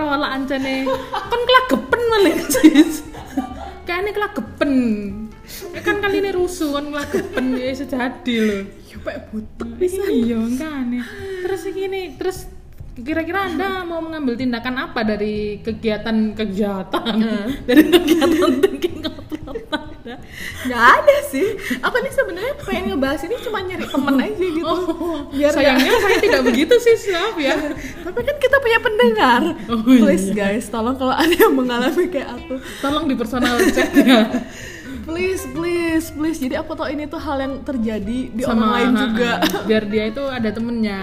rola 0.00 0.32
ancane 0.32 0.88
kan 1.12 1.40
kelagepen 1.44 2.00
malah 2.08 2.40
sis. 2.48 3.04
Kayaknya 3.84 4.12
kelagepen. 4.16 4.72
Ya 5.76 5.80
kan 5.84 6.00
kali 6.00 6.24
ini 6.24 6.30
rusuh 6.32 6.80
kan 6.80 6.88
kelagepen. 6.88 7.44
Ya 7.60 7.76
sejadi 7.76 8.34
loh 8.40 8.62
ya 8.90 8.98
pak 9.06 9.30
butek 9.30 9.70
bisa 9.78 10.02
iya 10.10 10.42
kan 10.58 10.90
terus 11.46 11.62
gini 11.70 12.18
terus 12.18 12.50
kira-kira 12.98 13.46
anda 13.46 13.86
mau 13.86 14.02
mengambil 14.02 14.34
tindakan 14.34 14.90
apa 14.90 15.06
dari 15.06 15.62
kegiatan-kegiatan? 15.62 17.16
Dari 17.64 17.82
kegiatan 17.86 18.50
thinking 18.60 18.98
nggak 20.66 20.84
ada 21.00 21.16
sih. 21.30 21.48
Aku 21.80 21.96
nih 22.00 22.12
sebenarnya 22.12 22.54
pengen 22.64 22.84
ngebahas 22.94 23.20
ini 23.24 23.36
cuma 23.44 23.58
nyari 23.64 23.86
temen 23.86 24.14
aja 24.18 24.46
gitu. 24.46 24.66
Oh, 24.66 25.18
biar 25.30 25.52
sayangnya 25.54 25.92
saya 26.00 26.16
tidak 26.26 26.42
begitu 26.44 26.74
sih 26.80 26.94
maaf 27.12 27.36
ya. 27.38 27.56
Tapi 28.04 28.20
kan 28.24 28.36
kita 28.40 28.56
punya 28.58 28.78
pendengar. 28.80 29.42
Oh, 29.70 29.80
iya. 29.86 30.00
please 30.02 30.28
guys 30.32 30.66
tolong 30.68 30.96
kalau 30.96 31.14
ada 31.14 31.32
yang 31.32 31.54
mengalami 31.54 32.04
kayak 32.08 32.28
aku. 32.36 32.60
Tolong 32.80 33.04
di 33.08 33.14
personal 33.16 33.56
chat 33.72 33.92
ya 33.96 34.28
please 35.10 35.44
please 35.50 36.06
please. 36.14 36.38
Jadi 36.38 36.54
aku 36.54 36.72
tau 36.78 36.86
ini 36.86 37.10
tuh 37.10 37.18
hal 37.18 37.42
yang 37.42 37.54
terjadi 37.66 38.18
di 38.30 38.42
sama 38.46 38.70
orang 38.70 38.70
lain 38.70 38.90
juga. 38.94 39.32
biar 39.66 39.84
dia 39.90 40.04
itu 40.08 40.22
ada 40.22 40.48
temennya. 40.54 40.98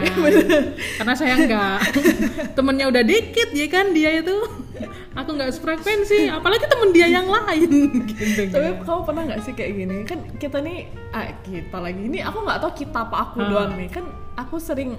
Karena 1.01 1.13
saya 1.13 1.33
enggak 1.35 1.77
temennya 2.57 2.85
udah 2.87 3.03
dikit 3.03 3.49
ya 3.51 3.67
kan 3.67 3.91
dia 3.91 4.23
itu 4.23 4.37
aku 5.17 5.29
nggak 5.33 5.50
sefrekuensi 5.51 6.29
apalagi 6.29 6.65
temen 6.65 6.89
dia 6.91 7.07
yang 7.09 7.25
lain 7.25 7.71
gitu 8.12 8.41
tapi 8.47 8.67
kan. 8.71 8.86
kamu 8.86 9.01
pernah 9.03 9.24
nggak 9.25 9.41
sih 9.41 9.51
kayak 9.51 9.71
gini 9.75 9.97
kan 10.03 10.19
kita 10.38 10.57
nih 10.59 10.77
ah, 11.09 11.33
kita 11.41 11.77
lagi 11.77 12.01
ini 12.03 12.21
aku 12.21 12.38
nggak 12.39 12.59
tahu 12.59 12.71
kita 12.77 13.00
apa 13.01 13.17
aku 13.25 13.38
Hmm. 13.39 13.50
doang 13.50 13.71
nih 13.75 13.89
kan 13.89 14.05
aku 14.36 14.55
sering 14.57 14.93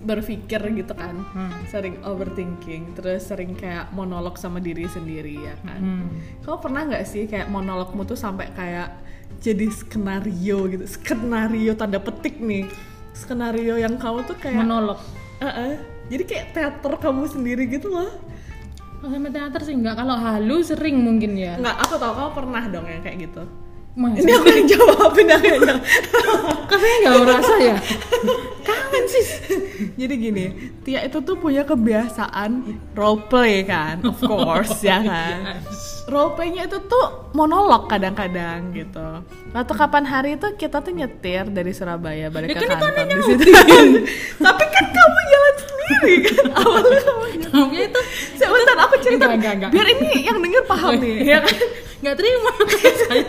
berpikir 0.00 0.60
gitu 0.74 0.92
kan 0.92 1.16
Hmm. 1.26 1.52
sering 1.66 1.96
overthinking 2.02 2.92
terus 2.92 3.24
sering 3.24 3.52
kayak 3.54 3.88
monolog 3.90 4.34
sama 4.34 4.58
diri 4.58 4.84
sendiri 4.86 5.36
ya 5.38 5.54
kan 5.60 5.78
Hmm. 5.78 6.08
kamu 6.40 6.56
pernah 6.58 6.80
nggak 6.86 7.04
sih 7.04 7.24
kayak 7.24 7.48
monologmu 7.48 8.02
tuh 8.02 8.16
sampai 8.16 8.48
kayak 8.50 8.96
jadi 9.38 9.66
skenario 9.68 10.68
gitu 10.68 10.84
skenario 10.86 11.72
tanda 11.74 11.98
petik 11.98 12.36
nih 12.38 12.68
skenario 13.12 13.76
yang 13.76 13.94
kamu 13.94 14.24
tuh 14.24 14.36
kayak 14.36 14.56
monolog 14.58 15.00
Eh-eh. 15.36 15.76
jadi 16.06 16.22
kayak 16.22 16.46
teater 16.52 16.94
kamu 16.98 17.24
sendiri 17.26 17.64
gitu 17.66 17.88
loh 17.88 18.12
sama 19.10 19.28
teater 19.28 19.60
sih 19.62 19.74
enggak 19.74 19.94
kalau 19.96 20.16
halu 20.16 20.56
sering 20.60 20.96
mungkin 21.00 21.36
ya. 21.36 21.56
Nggak 21.60 21.76
aku 21.84 21.94
tahu 22.00 22.12
kamu 22.14 22.30
pernah 22.32 22.62
dong 22.70 22.86
yang 22.88 23.02
kayak 23.04 23.18
gitu. 23.28 23.42
Mas, 23.94 24.18
ini 24.18 24.34
aku 24.34 24.50
yang 24.50 24.66
jawab 24.66 25.14
ini 25.14 25.32
aku 25.38 25.46
yang 25.46 25.60
jawab. 25.70 25.82
Kok 26.68 26.78
saya 26.82 26.94
nggak 26.98 27.14
merasa 27.22 27.54
ya? 27.62 27.76
Kangen 28.66 29.04
sih. 29.06 29.24
Jadi 29.94 30.14
gini, 30.18 30.44
Tia 30.82 31.06
itu 31.06 31.22
tuh 31.22 31.38
punya 31.38 31.62
kebiasaan 31.62 32.50
role 32.98 33.22
play 33.30 33.62
kan, 33.62 34.02
of 34.02 34.18
course 34.26 34.82
ya 34.82 34.98
kan. 34.98 35.62
Role 36.10 36.34
playnya 36.34 36.66
itu 36.66 36.82
tuh 36.84 37.30
monolog 37.38 37.86
kadang-kadang 37.86 38.74
gitu. 38.74 39.22
Waktu 39.54 39.72
kapan 39.78 40.04
hari 40.10 40.30
itu 40.42 40.48
kita 40.58 40.82
tuh 40.82 40.90
nyetir 40.90 41.46
dari 41.54 41.70
Surabaya 41.70 42.34
balik 42.34 42.50
Ya 42.50 42.58
ke 42.58 42.66
kan 42.66 42.82
kantor 42.82 43.06
di 43.06 43.22
situ. 43.30 43.44
Tapi 44.42 44.64
kan 44.74 44.84
kamu 44.90 45.20
jalan 45.30 45.54
sendiri 45.62 46.14
kan 46.26 46.46
awalnya. 46.58 47.00
Kamu. 47.04 47.70
tapi 47.70 47.76
itu 47.86 48.00
Sebentar 48.34 48.76
cerita 49.04 49.24
Enggak, 49.28 49.36
enggak, 49.36 49.52
enggak. 49.54 49.70
biar 49.76 49.86
ini 49.92 50.10
yang 50.24 50.38
denger 50.40 50.62
paham 50.64 50.92
nih 50.96 51.16
ya 51.22 51.38
kan. 51.44 51.56
nggak 52.00 52.16
terima 52.16 52.50
saya 53.04 53.24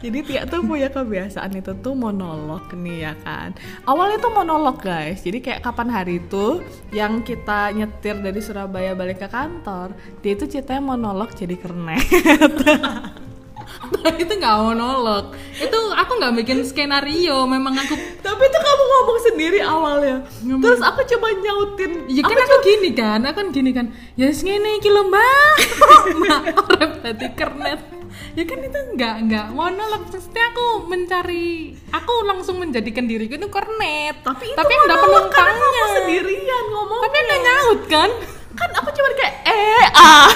Jadi 0.00 0.18
Tia 0.24 0.48
tuh 0.48 0.64
punya 0.64 0.88
kebiasaan 0.88 1.60
itu 1.60 1.76
tuh 1.84 1.92
monolog 1.92 2.72
nih 2.72 3.04
ya 3.04 3.12
kan. 3.20 3.52
Awalnya 3.84 4.16
tuh 4.24 4.32
monolog 4.32 4.80
guys. 4.80 5.20
Jadi 5.20 5.44
kayak 5.44 5.60
kapan 5.60 5.92
hari 5.92 6.24
itu 6.24 6.64
yang 6.88 7.20
kita 7.20 7.68
nyetir 7.76 8.16
dari 8.16 8.40
Surabaya 8.40 8.96
balik 8.96 9.20
ke 9.20 9.28
kantor, 9.28 9.92
dia 10.24 10.32
itu 10.32 10.48
ceritanya 10.48 10.96
monolog 10.96 11.36
jadi 11.36 11.52
kernet. 11.52 12.00
Itu 14.22 14.32
nggak 14.36 14.56
monolog 14.60 15.36
itu 15.60 15.78
aku 15.92 16.12
nggak 16.16 16.34
bikin 16.40 16.58
skenario 16.64 17.44
memang 17.44 17.76
aku 17.76 17.94
Tapi 18.24 18.42
itu 18.48 18.58
kamu 18.64 18.84
ngomong 18.88 19.18
sendiri 19.20 19.60
awalnya. 19.60 20.16
Ngomong. 20.40 20.64
Terus 20.64 20.80
aku 20.80 21.00
coba 21.04 21.26
nyautin. 21.36 21.92
Ya 22.08 22.22
kan 22.24 22.38
aku 22.40 22.56
gini 22.64 22.90
kan, 22.96 23.20
aku 23.28 23.36
kan 23.36 23.46
gini 23.52 23.70
kan. 23.76 23.86
Ya 24.16 24.32
yes, 24.32 24.40
ngene 24.40 24.80
iki 24.80 24.88
lho, 24.88 25.04
Mbak. 25.12 25.54
Mbak 26.16 26.40
orang 26.72 26.92
tadi 27.04 27.26
kernet. 27.36 27.80
Ya 28.32 28.44
kan 28.48 28.58
itu 28.62 28.78
enggak 28.94 29.14
enggak 29.26 29.46
monolog 29.52 30.06
pasti 30.08 30.38
aku 30.38 30.86
mencari 30.86 31.74
aku 31.90 32.12
langsung 32.24 32.56
menjadikan 32.62 33.04
diriku 33.04 33.36
itu 33.36 33.48
kernet. 33.52 34.24
Tapi 34.24 34.44
itu 34.48 34.56
tapi 34.56 34.72
kamu 34.72 34.94
penumpangnya. 35.04 35.84
sendirian 36.00 36.64
ngomong. 36.72 37.00
Tapi 37.04 37.16
ada 37.20 37.36
nyaut 37.44 37.82
kan? 37.90 38.10
Kan 38.60 38.70
aku 38.76 38.88
cuma 38.92 39.08
kayak 39.16 39.34
eh 39.48 39.84
ah. 39.96 40.28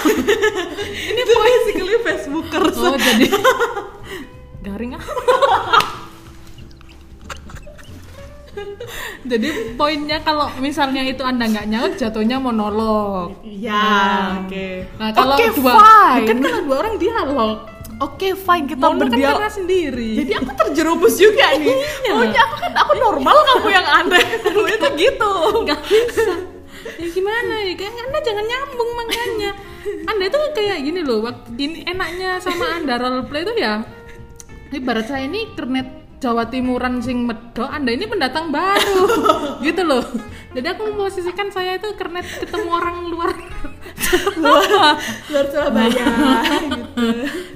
Ini 1.12 1.22
basically 1.22 1.96
Facebookers. 2.00 2.76
Oh, 2.80 2.96
jadi 2.96 3.28
garing 4.64 4.96
ah. 4.96 5.04
Jadi 9.24 9.74
poinnya 9.74 10.20
kalau 10.20 10.52
misalnya 10.60 11.00
itu 11.00 11.24
anda 11.24 11.48
nggak 11.48 11.66
nyaut 11.66 11.92
jatuhnya 11.96 12.36
monolog. 12.36 13.40
Ya, 13.40 14.36
oke. 14.44 14.84
Nah 15.00 15.10
kalau 15.16 15.34
Oke, 15.40 15.48
dua 15.56 15.72
fine. 15.80 16.28
kan 16.28 16.36
kalau 16.44 16.60
dua 16.68 16.76
orang 16.84 16.94
dialog. 17.00 17.56
Oke, 18.04 18.36
fine 18.36 18.66
kita 18.68 18.84
kan 18.84 19.00
berdialog. 19.00 19.40
karena 19.40 19.48
sendiri. 19.48 20.10
Jadi 20.20 20.32
aku 20.44 20.50
terjerumus 20.60 21.14
juga 21.16 21.46
nih. 21.60 21.72
Iya. 21.72 22.12
Pokoknya 22.12 22.40
aku 22.44 22.56
kan 22.60 22.72
aku 22.84 22.92
normal, 23.00 23.36
kamu 23.48 23.68
yang 23.72 23.86
aneh. 23.88 24.24
Kamu 24.44 24.66
itu 24.68 24.88
gitu. 25.00 25.32
nggak 25.64 25.80
bisa 25.88 26.53
ya 27.04 27.08
gimana 27.12 27.54
ya? 27.68 27.74
Kan 27.76 27.92
anda 27.92 28.18
jangan 28.24 28.44
nyambung 28.48 28.90
makanya. 28.96 29.50
Anda 30.08 30.24
itu 30.32 30.38
kayak 30.56 30.78
gini 30.80 31.00
loh 31.04 31.20
waktu 31.20 31.48
gini 31.60 31.78
enaknya 31.84 32.40
sama 32.40 32.80
anda 32.80 32.96
role 32.96 33.28
play 33.28 33.44
itu 33.44 33.54
ya. 33.60 33.84
Ibarat 34.72 35.06
saya 35.06 35.28
ini 35.28 35.52
kernet 35.52 35.86
Jawa 36.24 36.48
Timuran 36.48 37.04
sing 37.04 37.28
medok 37.28 37.68
anda 37.68 37.92
ini 37.92 38.08
pendatang 38.08 38.48
baru. 38.48 39.04
Gitu 39.60 39.84
loh 39.84 40.02
jadi 40.54 40.66
aku 40.72 40.82
memposisikan 40.88 41.50
saya 41.50 41.76
itu 41.76 41.90
kernet 41.98 42.24
ketemu 42.24 42.70
orang 42.70 42.96
luar 43.10 43.34
Luar, 44.38 44.94
luar 45.30 45.46
Surabaya. 45.50 46.06
gitu. 46.62 47.06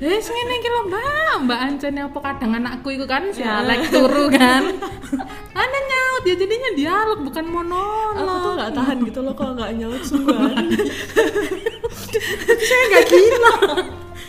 Eh, 0.02 0.18
ngene 0.18 0.54
iki 0.58 0.68
lho, 0.70 0.80
Mbak. 0.90 1.34
Mbak 1.46 1.58
Ancen 1.62 1.98
apa 1.98 2.18
kadang 2.18 2.50
anakku 2.58 2.90
itu 2.90 3.06
kan 3.06 3.30
si 3.30 3.46
Alek 3.46 3.90
turu 3.90 4.26
kan. 4.26 4.74
Anda 5.54 5.78
nyaut 5.86 6.22
ya 6.26 6.34
jadinya 6.34 6.70
dialog 6.74 7.18
bukan 7.22 7.46
monolog. 7.46 8.14
Aku 8.18 8.34
tuh 8.42 8.52
nggak 8.58 8.72
tahan 8.74 8.98
gitu 9.06 9.20
loh 9.22 9.34
kalau 9.38 9.54
nggak 9.54 9.70
nyaut 9.78 10.02
sungguhan. 10.02 10.58
saya 12.68 12.82
nggak 12.90 13.06
gila 13.10 13.54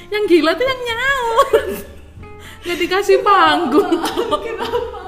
yang 0.09 0.23
gila 0.25 0.51
tuh 0.57 0.65
yang 0.65 0.81
nyaut 0.83 1.69
nggak 2.65 2.77
dikasih 2.77 3.17
panggung 3.23 3.93
Kenapa? 4.43 4.98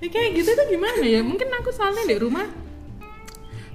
Ya 0.00 0.08
kayak 0.08 0.30
gitu 0.36 0.50
tuh 0.56 0.66
gimana 0.68 1.04
ya? 1.04 1.20
Mungkin 1.20 1.48
aku 1.60 1.70
soalnya 1.72 2.04
di 2.08 2.16
rumah 2.16 2.48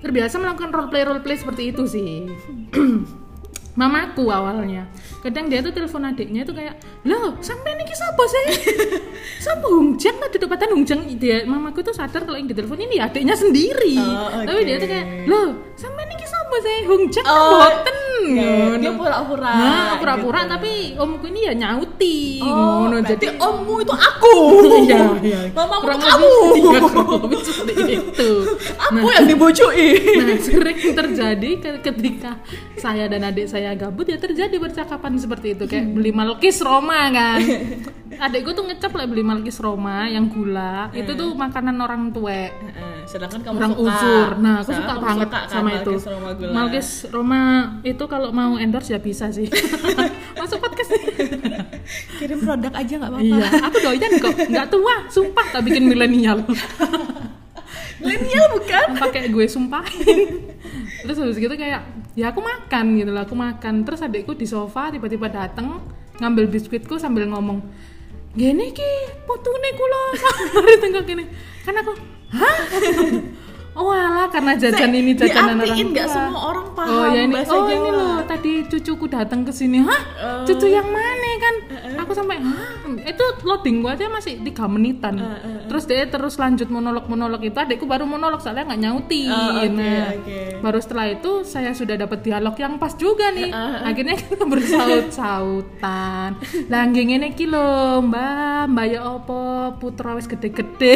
terbiasa 0.06 0.38
melakukan 0.38 0.70
role 0.70 0.90
play 0.94 1.02
role 1.02 1.22
play 1.26 1.34
seperti 1.34 1.74
itu 1.74 1.84
sih 1.90 2.30
mamaku 3.76 4.24
awalnya 4.26 4.88
kadang 5.20 5.46
dia 5.46 5.60
tuh 5.60 5.70
telepon 5.70 6.06
adiknya 6.06 6.42
tuh 6.42 6.54
kayak 6.54 6.76
loh 7.04 7.36
sampai 7.40 7.76
ini 7.76 7.84
siapa 7.86 8.24
sih 8.26 8.46
siapa 9.44 9.66
Hungjang 9.66 10.16
tadi 10.18 10.38
dapatan 10.38 10.70
Hungjang 10.74 11.02
dia 11.14 11.44
mamaku 11.44 11.82
tuh 11.82 11.92
sadar 11.92 12.24
kalau 12.24 12.36
yang 12.36 12.48
ditelepon 12.48 12.80
ini 12.82 12.98
adiknya 12.98 13.36
sendiri 13.36 13.98
Oh, 13.98 14.32
tapi 14.42 14.56
oke. 14.56 14.64
dia 14.64 14.78
tuh 14.78 14.88
kayak 14.88 15.08
loh 15.26 15.48
sampai 15.74 16.02
ini 16.06 16.16
siapa 16.18 16.56
sih 16.58 16.78
Hungjang 16.86 17.26
Oh, 17.26 17.52
boten 17.60 17.98
Kayak 18.26 18.82
dia 18.82 18.90
pura-pura. 18.92 19.54
Nah, 19.54 19.92
pura-pura 19.96 20.40
gitu. 20.42 20.50
tapi 20.50 20.72
omku 20.98 21.30
ini 21.30 21.46
ya 21.46 21.54
nyauti. 21.54 22.42
Oh, 22.42 22.82
ngono. 22.82 22.98
Jadi 23.00 23.38
ommu 23.38 23.86
itu 23.86 23.94
aku. 23.94 24.36
iya, 24.82 25.14
iya. 25.22 25.40
Mamamu 25.54 25.84
Kurang 25.86 26.02
kamu. 26.02 26.26
Iya, 26.26 26.80
kurang 26.82 27.08
lebih 27.22 27.40
seperti 27.40 27.74
itu. 28.02 28.30
Aku 28.82 29.08
yang 29.14 29.30
dibojoi. 29.30 29.90
Nah, 30.18 30.28
sering 30.42 30.78
terjadi 30.96 31.52
ke- 31.60 31.82
ketika 31.84 32.42
saya 32.76 33.06
dan 33.06 33.22
adik 33.26 33.46
saya 33.46 33.65
gabut 33.74 34.06
ya 34.06 34.22
terjadi 34.22 34.54
percakapan 34.62 35.18
seperti 35.18 35.58
itu 35.58 35.66
kayak 35.66 35.96
beli 35.96 36.14
malkis 36.14 36.62
Roma 36.62 37.10
kan. 37.10 37.42
Adikku 38.26 38.56
tuh 38.56 38.64
ngecap 38.64 38.96
lah 38.96 39.10
beli 39.10 39.24
malkis 39.26 39.58
Roma 39.60 40.08
yang 40.08 40.30
gula. 40.30 40.88
Itu 40.94 41.18
tuh 41.18 41.34
makanan 41.36 41.76
orang 41.82 42.14
tua. 42.14 42.48
Heeh, 42.48 42.98
sedangkan 43.10 43.42
kamu 43.44 43.56
orang 43.58 43.74
suka. 43.76 43.84
uzur. 43.84 44.30
Nah, 44.40 44.56
aku 44.62 44.68
Sedangkan 44.72 44.96
suka 44.96 45.06
banget 45.08 45.28
suka 45.28 45.40
kan 45.40 45.50
sama 45.50 45.70
itu. 45.74 45.92
Malkis 45.96 46.06
Roma 46.08 46.30
gula. 46.38 46.52
Malkis 46.54 46.90
Roma 47.12 47.42
itu 47.82 48.04
kalau 48.06 48.30
mau 48.30 48.52
endorse 48.62 48.94
ya 48.94 49.00
bisa 49.02 49.34
sih. 49.34 49.50
Masuk 50.40 50.60
podcast. 50.62 50.92
Kirim 52.20 52.40
produk 52.44 52.74
aja 52.76 52.94
nggak 53.02 53.12
apa-apa. 53.12 53.26
Iya, 53.26 53.48
aku 53.68 53.78
doyan 53.84 54.12
kok. 54.22 54.34
Nggak 54.52 54.68
tua, 54.70 54.96
sumpah 55.10 55.46
tak 55.52 55.62
bikin 55.66 55.84
milenial. 55.90 56.44
Milenial 58.00 58.46
bukan? 58.54 58.88
Pakai 59.00 59.32
gue 59.32 59.46
sumpahin. 59.48 60.52
terus 61.06 61.22
habis 61.22 61.38
gitu 61.38 61.54
kayak 61.54 61.86
ya 62.16 62.32
aku 62.32 62.40
makan 62.42 62.98
gitu 62.98 63.12
lah 63.12 63.28
aku 63.28 63.36
makan. 63.36 63.84
Terus 63.84 64.02
adikku 64.02 64.34
di 64.34 64.48
sofa 64.48 64.90
tiba-tiba 64.90 65.30
dateng 65.30 65.84
ngambil 66.18 66.48
biskuitku 66.48 66.96
sambil 66.96 67.28
ngomong 67.28 67.60
gini 68.36 68.72
ki 68.72 68.92
putune 69.28 69.70
kulo 69.76 70.02
sambil 70.52 70.76
tengok 70.80 71.04
gini. 71.06 71.24
Kan 71.62 71.76
aku 71.76 71.92
hah 72.34 72.60
Oh 73.76 73.92
alah 73.92 74.28
karena 74.28 74.56
jajan 74.56 74.88
Saya- 74.88 74.96
ini 74.96 75.12
jajanan 75.14 75.60
orang 75.60 75.76
tua. 75.76 75.92
nggak 75.92 76.08
semua 76.08 76.42
orang 76.46 76.68
paham 76.72 76.90
Oh 76.90 77.06
ya 77.06 77.22
ini 77.22 77.34
bahasa 77.34 77.52
oh 77.52 77.64
ini 77.66 77.76
Jawa. 77.78 77.92
loh 77.92 78.18
tadi 78.24 78.52
cucuku 78.66 79.06
datang 79.06 79.44
ke 79.44 79.52
sini. 79.52 79.78
Hah? 79.80 80.02
Oh. 80.16 80.44
Cucu 80.44 80.68
yang 80.68 80.88
mana 80.88 81.30
kan? 81.36 81.56
Aku 81.98 82.12
sampai 82.12 82.40
hah? 82.40 82.72
Itu 83.04 83.22
loading 83.42 83.82
gua 83.82 83.94
aja 83.94 84.08
masih 84.08 84.40
tiga 84.42 84.64
menitan. 84.66 85.20
Terus 85.68 85.84
dia 85.84 86.06
terus 86.06 86.36
lanjut 86.36 86.68
monolog-monolog 86.68 87.44
itu 87.44 87.54
adikku 87.54 87.84
baru 87.84 88.06
monolog 88.06 88.40
soalnya 88.40 88.64
nggak 88.66 88.80
nyautin. 88.80 89.28
Oh, 89.28 89.52
oke, 89.58 89.68
Nah, 89.76 90.08
oke. 90.14 90.40
Baru 90.58 90.80
setelah 90.80 91.06
itu 91.10 91.32
saya 91.44 91.72
sudah 91.72 91.96
dapat 91.98 92.22
dialog 92.22 92.56
yang 92.56 92.78
pas 92.78 92.96
juga 92.96 93.28
nih. 93.30 93.52
Akhirnya 93.84 94.16
kita 94.16 94.46
bersaut-sautan. 94.46 96.40
Langgeng 96.72 97.12
ini 97.12 97.34
kilo 97.34 97.60
mbak, 98.02 98.72
mbak 98.72 98.86
ya 98.88 99.02
opo 99.06 99.38
putra 99.76 100.16
wis 100.16 100.26
gede-gede. 100.26 100.96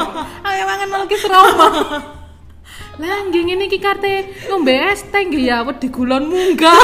Ayo 0.56 0.64
mangan 0.64 0.88
lagi 0.90 1.16
serama. 1.16 1.68
Langgeng 2.96 3.48
ini 3.52 3.68
ki 3.68 3.76
karte 3.76 4.12
ngombe 4.48 4.72
es 4.72 5.04
teh 5.04 5.20
nggih 5.20 5.44
ya 5.44 5.60
wedi 5.60 5.88
gulon 5.88 6.24
munggah. 6.26 6.80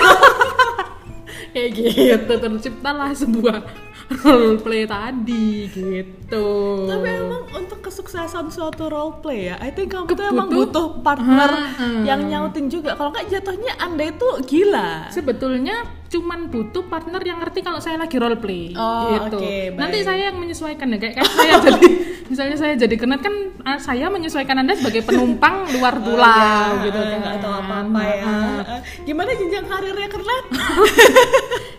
Kayak 1.50 1.70
gitu 1.76 2.32
terciptalah 2.34 3.12
sebuah 3.12 3.64
role 4.20 4.60
play 4.60 4.84
tadi 4.84 5.66
gitu. 5.66 6.48
Tapi 6.84 7.08
emang 7.08 7.48
untuk 7.50 7.80
kesuksesan 7.80 8.52
suatu 8.52 8.86
role 8.86 9.16
play 9.18 9.48
ya, 9.48 9.56
I 9.56 9.72
think 9.72 9.88
kamu 9.88 10.04
tuh 10.04 10.12
Kebutuh- 10.12 10.28
emang 10.28 10.48
butuh 10.50 10.86
partner 11.00 11.50
Ha-ha. 11.50 11.88
yang 12.04 12.28
nyautin 12.28 12.68
juga. 12.68 12.92
Kalau 12.92 13.08
nggak 13.08 13.28
jatuhnya 13.30 13.72
anda 13.78 14.04
itu 14.06 14.28
gila. 14.44 15.08
sebetulnya 15.08 15.88
cuman 16.12 16.46
butuh 16.46 16.84
partner 16.84 17.18
yang 17.20 17.40
ngerti 17.40 17.60
kalau 17.60 17.80
saya 17.80 17.96
lagi 17.96 18.14
role 18.14 18.36
play 18.36 18.76
Oh, 18.76 19.16
gitu. 19.16 19.40
baik. 19.40 19.74
Nanti 19.74 19.98
saya 20.02 20.28
yang 20.28 20.36
menyesuaikan 20.36 20.84
ya 20.86 20.98
kayak, 20.98 21.14
kayak 21.16 21.26
saya 21.26 21.54
jadi 21.64 21.88
misalnya 22.30 22.56
saya 22.56 22.74
jadi 22.76 22.94
kenet 22.94 23.20
kan 23.20 23.34
ah, 23.62 23.78
saya 23.78 24.06
menyesuaikan 24.06 24.56
Anda 24.56 24.76
sebagai 24.76 25.02
penumpang 25.02 25.64
luar 25.74 25.96
pulau 25.96 26.84
gitu 26.84 27.00
Eh, 27.00 27.16
kan. 27.16 27.40
tahu 27.40 27.54
apa-apa 27.58 28.00
ya. 28.04 28.24
Eh, 28.60 28.80
Gimana 29.02 29.30
jenjang 29.32 29.64
karirnya 29.64 30.06
kernet? 30.06 30.44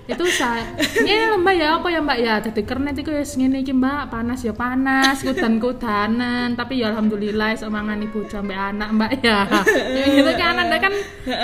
itu 0.04 0.26
saya 0.30 0.68
ini 1.00 1.16
lho, 1.16 1.40
mbak 1.40 1.56
ya 1.56 1.80
apa 1.80 1.88
ya 1.88 2.00
mbak 2.04 2.18
ya 2.20 2.36
jadi 2.44 2.62
kernet 2.62 2.92
itu 3.00 3.08
ya 3.08 3.24
iki 3.24 3.72
mbak 3.72 4.12
panas 4.12 4.44
ya 4.44 4.52
panas 4.52 5.24
kudan 5.24 5.64
kudanan 5.64 6.60
tapi 6.60 6.84
ya 6.84 6.92
alhamdulillah 6.92 7.56
semangan 7.56 8.04
ibu 8.04 8.28
sampai 8.28 8.52
anak 8.52 8.92
mbak 8.92 9.12
ya 9.24 9.48
ya 9.96 10.06
gitu 10.12 10.32
kan 10.36 10.60
anda 10.60 10.76
kan 10.76 10.92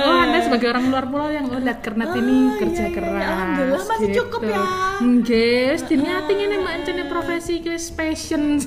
oh 0.04 0.18
anda 0.20 0.44
sebagai 0.44 0.76
orang 0.76 0.92
luar 0.92 1.08
pulau 1.08 1.32
yang 1.32 1.48
oh 1.48 1.56
lihat 1.56 1.80
kernet 1.80 2.12
ini 2.14 2.52
Oh, 2.52 2.56
kerja 2.80 2.88
iya, 2.88 2.96
keras 2.96 3.12
iya. 3.12 3.28
Alhamdulillah, 3.28 3.84
masih 3.84 4.08
gitu. 4.08 4.18
cukup 4.24 4.42
ya. 4.48 4.64
Nggih, 5.00 5.64
wis 5.76 5.84
diniati 5.84 6.32
ngene 6.32 6.56
mbak 6.64 6.74
encene 6.80 7.04
profesi 7.12 7.54
guys 7.60 7.86
passion 7.92 8.44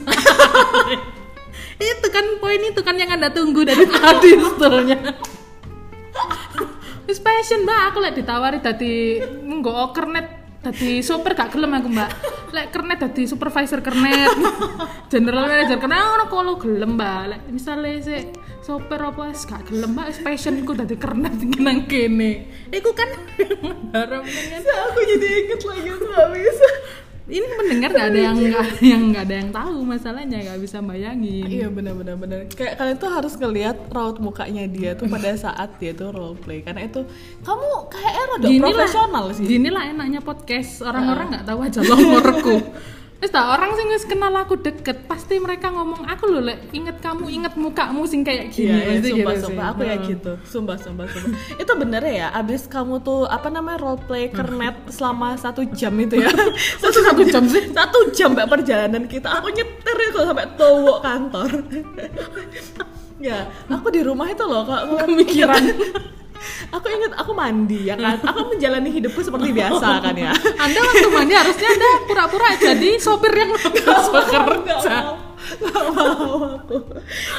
itu 1.82 2.06
kan 2.14 2.26
poin 2.38 2.62
itu 2.62 2.80
kan 2.84 2.94
yang 2.94 3.10
anda 3.10 3.32
tunggu 3.32 3.64
dari 3.64 3.84
tadi 3.88 4.30
sebetulnya 4.38 4.98
Wis 7.02 7.18
passion 7.18 7.66
mbak, 7.66 7.80
aku 7.92 7.98
lek 7.98 8.14
ditawari 8.14 8.58
dadi 8.62 9.18
nggo 9.42 9.90
kernet 9.90 10.26
dadi 10.62 11.02
sopir 11.02 11.34
gak 11.34 11.50
gelem 11.50 11.74
aku 11.74 11.88
mbak 11.90 12.10
lek 12.54 12.70
kernet 12.70 13.02
dadi 13.02 13.26
supervisor 13.26 13.82
kernet 13.82 14.30
general 15.12 15.50
manager 15.50 15.82
kernet 15.82 15.98
ono 15.98 16.30
kalau 16.30 16.54
gelem 16.54 16.94
mbak 16.94 17.20
lek 17.34 17.42
misalnya 17.50 17.98
si 17.98 18.30
sopir 18.62 19.02
apa 19.02 19.34
wis 19.34 19.42
gak 19.42 19.66
gelem 19.66 19.98
wis 20.06 20.22
passionku 20.22 20.72
dadi 20.78 20.94
kernet 20.94 21.34
nang 21.58 21.84
kene. 21.90 22.46
Iku 22.70 22.94
kan 22.94 23.10
harap 23.90 24.22
dengan 24.22 24.62
aku 24.62 25.00
jadi 25.02 25.26
inget 25.42 25.60
lagi 25.66 25.88
aku 25.90 26.04
nggak 26.06 26.30
bisa. 26.38 26.70
ini 27.22 27.46
mendengar 27.54 27.94
nggak 27.94 28.08
ada 28.12 28.20
yang 28.28 28.36
nggak 28.36 28.68
yang 28.82 29.02
nggak 29.14 29.24
ada 29.30 29.34
yang 29.40 29.50
tahu 29.54 29.78
masalahnya 29.86 30.38
nggak 30.42 30.60
bisa 30.62 30.78
bayangin. 30.82 31.46
Iya 31.46 31.68
benar-benar 31.70 32.18
benar. 32.18 32.38
Kayak 32.50 32.74
kalian 32.82 32.98
tuh 32.98 33.10
harus 33.14 33.34
ngelihat 33.38 33.76
raut 33.94 34.18
mukanya 34.18 34.66
dia 34.66 34.98
tuh 34.98 35.06
pada 35.06 35.30
saat 35.38 35.70
dia 35.78 35.94
tuh 35.94 36.10
role 36.10 36.36
play. 36.38 36.60
Karena 36.66 36.86
itu 36.86 37.06
kamu 37.46 37.70
kayaknya 37.88 38.24
rada 38.26 38.48
profesional 38.58 39.24
sih. 39.34 39.46
Gini 39.46 39.70
lah 39.70 39.90
enaknya 39.90 40.20
podcast. 40.20 40.82
Orang-orang 40.82 41.26
nggak 41.34 41.46
tahu 41.46 41.58
aja 41.62 41.80
nomorku. 41.82 42.56
Wis 43.22 43.30
orang 43.32 43.70
sing 43.78 43.86
wis 43.86 44.02
kenal 44.02 44.34
aku 44.34 44.58
deket 44.58 45.06
pasti 45.06 45.38
mereka 45.38 45.70
ngomong 45.70 46.10
aku 46.10 46.26
loh 46.26 46.42
lek 46.42 46.74
inget 46.74 46.98
kamu 46.98 47.30
inget 47.30 47.54
mukamu 47.54 48.02
sing 48.02 48.26
kayak 48.26 48.50
gini 48.50 48.66
Iya, 48.66 48.74
iya, 48.74 48.98
Pasti 48.98 49.10
sumpah, 49.14 49.30
gitu 49.30 49.42
sumpah, 49.46 49.62
sih. 49.62 49.70
aku 49.70 49.80
ya 49.86 49.96
gitu, 50.02 50.32
sumpah, 50.42 50.76
sumpah, 50.76 51.06
sumpah. 51.06 51.30
itu 51.54 51.72
bener 51.78 52.02
ya, 52.02 52.34
abis 52.34 52.66
kamu 52.66 52.98
tuh 52.98 53.22
apa 53.24 53.46
namanya 53.46 53.78
role 53.78 54.02
play 54.02 54.26
kernet 54.26 54.74
selama 54.90 55.38
satu 55.38 55.62
jam 55.70 55.94
itu 55.96 56.18
ya, 56.18 56.34
Satu 56.82 56.98
satu 56.98 57.22
jam 57.22 57.46
sih. 57.46 57.62
satu 57.78 58.10
jam 58.10 58.34
mbak 58.34 58.50
perjalanan 58.50 59.06
kita, 59.06 59.30
aku 59.38 59.54
nyetir 59.54 59.96
itu 60.02 60.18
sampai 60.18 60.46
towo 60.58 60.98
kantor. 60.98 61.50
ya, 63.22 63.46
aku 63.70 63.86
di 63.88 64.02
rumah 64.02 64.26
itu 64.28 64.42
loh, 64.42 64.66
kok 64.66 64.82
Pemikiran. 64.98 65.62
Aku 66.70 66.86
inget 66.90 67.12
aku 67.14 67.32
mandi 67.32 67.88
ya 67.88 67.94
kan, 67.96 68.18
aku 68.22 68.54
menjalani 68.54 68.90
hidupku 68.90 69.20
seperti 69.20 69.50
biasa 69.54 70.02
kan 70.02 70.14
ya. 70.16 70.32
Anda 70.58 70.80
waktu 70.80 71.08
mandi 71.10 71.34
harusnya 71.36 71.68
Anda 71.74 71.90
pura-pura 72.08 72.48
jadi 72.58 72.90
sopir 72.98 73.32
yang 73.32 73.50
bagus 73.62 74.06
bekerja. 74.14 74.96
Gak 75.42 75.74
mau 75.90 76.54
aku. 76.54 76.78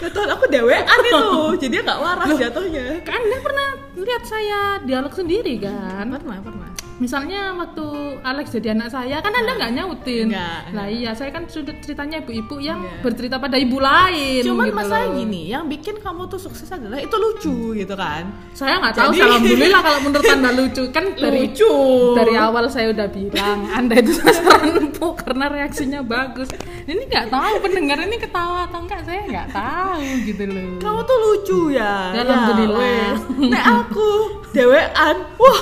Ya 0.03 0.07
Tuhan, 0.11 0.29
aku 0.35 0.45
dewean 0.51 0.83
itu, 0.83 1.23
jadi 1.63 1.75
nggak 1.87 1.99
waras 2.03 2.35
jatuhnya. 2.35 2.99
Anda 2.99 3.37
pernah 3.39 3.67
lihat 3.95 4.23
saya 4.27 4.59
dialog 4.83 5.13
sendiri 5.15 5.55
kan? 5.63 6.11
Pernah, 6.11 6.39
pernah. 6.43 6.69
Misalnya 7.03 7.51
waktu 7.53 7.83
Alex 8.23 8.47
jadi 8.49 8.71
anak 8.71 8.87
saya 8.89 9.19
kan 9.19 9.35
Anda 9.35 9.59
nggak 9.59 9.71
nyautin. 9.73 10.31
Nggak. 10.31 10.59
Lah 10.71 10.87
iya, 10.87 11.11
saya 11.11 11.29
kan 11.29 11.43
sudah 11.45 11.75
ceritanya 11.77 12.23
ibu-ibu 12.23 12.55
yang 12.57 12.79
Nggak. 12.79 13.03
bercerita 13.03 13.35
pada 13.37 13.59
ibu 13.59 13.75
lain. 13.77 14.39
Cuman 14.41 14.71
gitu 14.71 14.77
masalah 14.77 15.11
loh. 15.11 15.19
gini, 15.19 15.51
yang 15.51 15.67
bikin 15.67 15.99
kamu 15.99 16.25
tuh 16.25 16.39
sukses 16.39 16.63
adalah 16.65 16.95
itu 16.95 17.11
lucu 17.13 17.55
gitu 17.75 17.91
kan. 17.93 18.23
Saya 18.53 18.79
nggak 18.79 18.95
tahu, 18.95 19.11
Jadi- 19.11 19.19
alhamdulillah 19.21 19.81
kalau 19.83 19.99
menurut 19.99 20.23
anda 20.25 20.51
lucu 20.53 20.83
kan 20.89 21.05
dari 21.19 21.41
Lucu. 21.45 21.73
dari 22.15 22.33
awal 22.33 22.65
saya 22.65 22.87
udah 22.89 23.07
bilang 23.09 23.59
anda 23.69 23.99
itu 23.99 24.15
sasaran 24.15 24.63
empuk 24.79 25.19
karena 25.19 25.45
reaksinya 25.49 25.99
bagus. 26.01 26.47
Ini 26.83 27.03
nggak 27.03 27.27
tahu 27.27 27.53
pendengar 27.59 27.99
ini 27.99 28.15
ketawa 28.15 28.63
atau 28.65 28.79
enggak 28.79 29.03
saya 29.03 29.23
nggak 29.25 29.47
tahu 29.51 29.99
gitu 30.23 30.43
loh. 30.45 30.71
Kamu 30.79 30.99
tuh 31.01 31.17
lucu 31.19 31.59
ya. 31.69 32.11
Ya, 32.13 32.21
alhamdulillah. 32.21 32.79
wes. 32.79 33.19
Nek 33.43 33.63
aku 33.65 34.07
dewean. 34.51 35.15
Wah. 35.35 35.59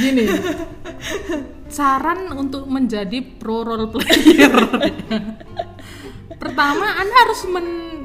Gini, 0.00 0.24
saran 1.68 2.32
untuk 2.32 2.64
menjadi 2.64 3.20
pro 3.20 3.60
role 3.68 3.92
player. 3.92 4.52
Pertama, 6.40 6.86
anda 6.96 7.16
harus 7.28 7.44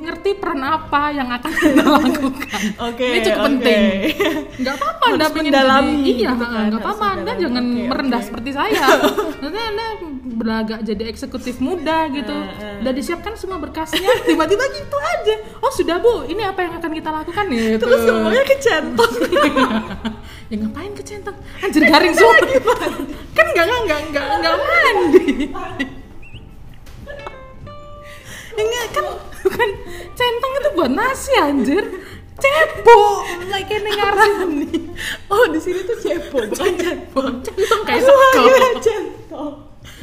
mengerti 0.06 0.38
peran 0.38 0.62
apa 0.62 1.10
yang 1.10 1.26
akan 1.34 1.50
anda 1.66 1.84
lakukan. 1.98 2.62
Oke, 2.78 3.06
Ini 3.10 3.20
cukup 3.26 3.42
oke. 3.42 3.48
penting. 3.50 3.90
Nggak 4.62 4.76
apa-apa 4.78 5.06
anda 5.10 5.26
pengen 5.34 5.50
mendalami 5.50 5.90
jadi, 5.90 6.06
iya, 6.06 6.30
gitu 6.30 6.46
kan, 6.46 6.66
nggak 6.70 6.82
apa-apa 6.86 7.06
anda 7.18 7.32
jangan 7.34 7.64
Oke, 7.66 7.82
merendah 7.90 8.22
oke. 8.22 8.28
seperti 8.30 8.50
saya. 8.54 8.86
Maksudnya 9.34 9.64
anda 9.74 9.88
berlagak 10.36 10.80
jadi 10.86 11.04
eksekutif 11.10 11.58
muda 11.58 12.06
gitu. 12.14 12.36
Eh, 12.38 12.86
Udah 12.86 12.94
disiapkan 12.94 13.34
semua 13.34 13.58
berkasnya, 13.58 14.14
tiba-tiba 14.30 14.62
gitu 14.78 14.98
aja. 15.02 15.36
Oh 15.66 15.74
sudah 15.74 15.98
bu, 15.98 16.30
ini 16.30 16.46
apa 16.46 16.62
yang 16.62 16.78
akan 16.78 16.92
kita 16.94 17.10
lakukan 17.10 17.46
gitu. 17.50 17.82
Terus 17.82 18.02
semuanya 18.06 18.44
kecentong. 18.46 19.14
ya 20.46 20.62
ngapain 20.62 20.94
ke 20.94 21.02
centang 21.02 21.34
anjir 21.58 21.82
garing 21.90 22.14
semua 22.14 22.38
kan 23.34 23.46
nggak 23.50 23.66
nggak 23.66 24.00
nggak 24.14 24.26
nggak 24.46 24.56
mandi 24.62 25.50
enggak 28.54 28.86
kan 28.94 29.06
kan 29.50 29.70
centang 30.14 30.52
itu 30.56 30.70
buat 30.74 30.92
nasi 30.92 31.32
anjir. 31.36 31.84
Cebo 32.36 33.24
like 33.48 33.72
ini 33.72 33.92
ngarani 33.96 34.68
Oh, 35.32 35.48
di 35.48 35.56
sini 35.56 35.88
tuh 35.88 35.96
cepo, 35.96 36.44
bukan 36.44 36.76
centong. 36.76 37.40
centang 37.40 37.82
kayak 37.88 38.04
sego 38.04 38.44
centong. 38.84 39.54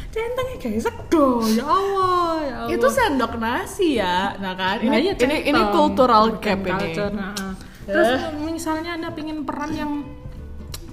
centangnya 0.09 0.57
kayak 0.57 0.81
sego 0.81 1.45
ya 1.45 1.61
allah 1.61 2.33
ya 2.41 2.55
allah. 2.65 2.73
Itu 2.73 2.87
sendok 2.89 3.37
nasi 3.37 4.01
ya. 4.01 4.33
Nah 4.41 4.57
kan, 4.57 4.81
Nah, 4.81 4.97
ini 4.97 5.13
iya, 5.13 5.13
ini, 5.13 5.37
ini 5.45 5.53
centang. 5.53 5.73
cultural 5.77 6.25
gap 6.41 6.61
ini. 6.65 6.89
nah, 7.13 7.33
ah. 7.37 7.53
terus 7.85 8.11
misalnya 8.41 8.97
anda 8.97 9.13
pingin 9.13 9.45
peran 9.45 9.71
yang 9.77 9.93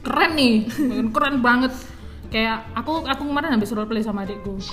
keren 0.04 0.32
nih. 0.36 0.68
Keren 1.08 1.40
banget 1.40 1.72
kayak 2.30 2.58
aku 2.74 3.04
aku 3.04 3.24
kemarin 3.24 3.50
habis 3.52 3.70
role 3.70 3.86
play 3.86 4.02
sama 4.02 4.24
adikku. 4.24 4.56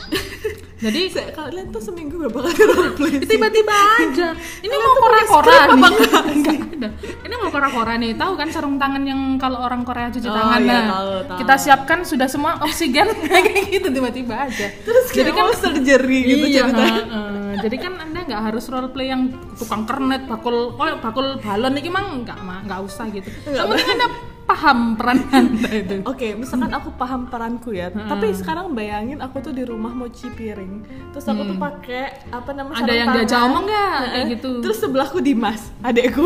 Jadi 0.76 1.08
Se- 1.08 1.32
kalian 1.32 1.72
tuh 1.72 1.80
seminggu 1.80 2.20
berapa 2.20 2.36
kali 2.44 2.62
roleplay 2.68 3.12
sih? 3.16 3.32
tiba-tiba 3.32 3.72
aja. 3.72 4.36
Ini 4.60 4.74
mau 4.76 4.92
kora-kora 4.94 5.56
nih. 5.66 5.92
Enggak? 6.28 6.58
Ada. 6.76 6.88
Ini 7.24 7.34
mau 7.34 7.48
kora-kora 7.48 7.92
nih. 7.96 8.12
Tahu 8.12 8.32
kan 8.36 8.48
sarung 8.52 8.76
tangan 8.76 9.00
yang 9.02 9.40
kalau 9.40 9.64
orang 9.64 9.80
Korea 9.82 10.12
cuci 10.12 10.28
Oh, 10.28 10.36
tangan? 10.36 10.60
iya, 10.60 10.68
nah 10.68 10.84
tahu, 10.92 11.08
tahu. 11.24 11.38
kita 11.40 11.54
siapkan 11.56 11.98
sudah 12.04 12.28
semua 12.28 12.60
oksigen. 12.60 13.08
Kayak 13.24 13.72
gitu 13.72 13.88
tiba-tiba 13.88 14.36
aja. 14.36 14.68
Terus 14.68 15.04
jadi 15.10 15.32
kan 15.32 15.48
surgery 15.56 16.18
gitu 16.26 16.44
iya, 16.46 16.60
ceritanya. 16.62 17.02
heeh. 17.02 17.54
jadi 17.56 17.76
kan 17.80 17.92
anda 17.96 18.20
nggak 18.20 18.42
harus 18.44 18.68
role 18.68 18.92
play 18.92 19.08
yang 19.08 19.32
tukang 19.56 19.88
kernet 19.88 20.28
bakul 20.28 20.76
oh 20.76 20.88
bakul 21.00 21.40
balon 21.40 21.72
ini 21.72 21.88
mah 21.88 22.04
nggak 22.20 22.38
mah 22.44 22.60
nggak 22.68 22.80
usah 22.84 23.08
gitu. 23.08 23.32
Yang 23.48 23.64
penting 23.72 23.88
anda 23.96 24.06
paham 24.46 24.94
peran 24.94 25.18
anda 25.28 25.68
itu 25.68 25.96
Oke, 26.02 26.32
misalkan 26.32 26.70
aku 26.70 26.94
paham 26.94 27.26
peranku 27.26 27.70
ya, 27.70 27.90
tapi 27.90 28.30
sekarang 28.30 28.72
bayangin 28.72 29.18
aku 29.18 29.38
tuh 29.40 29.50
di 29.50 29.62
rumah 29.62 29.90
mau 29.90 30.06
cuci 30.06 30.30
piring, 30.30 30.74
terus 31.10 31.26
aku 31.26 31.42
tuh 31.44 31.56
pakai 31.56 32.04
apa 32.30 32.50
namanya? 32.52 32.78
ada 32.78 32.92
yang 32.92 33.08
diajak 33.10 33.38
ngomong 33.40 33.64
nggak 33.64 33.90
kayak 33.90 34.06
Heeh. 34.06 34.24
gitu 34.32 34.50
Terus 34.60 34.78
sebelahku 34.78 35.18
Dimas, 35.18 35.74
adekku. 35.80 36.24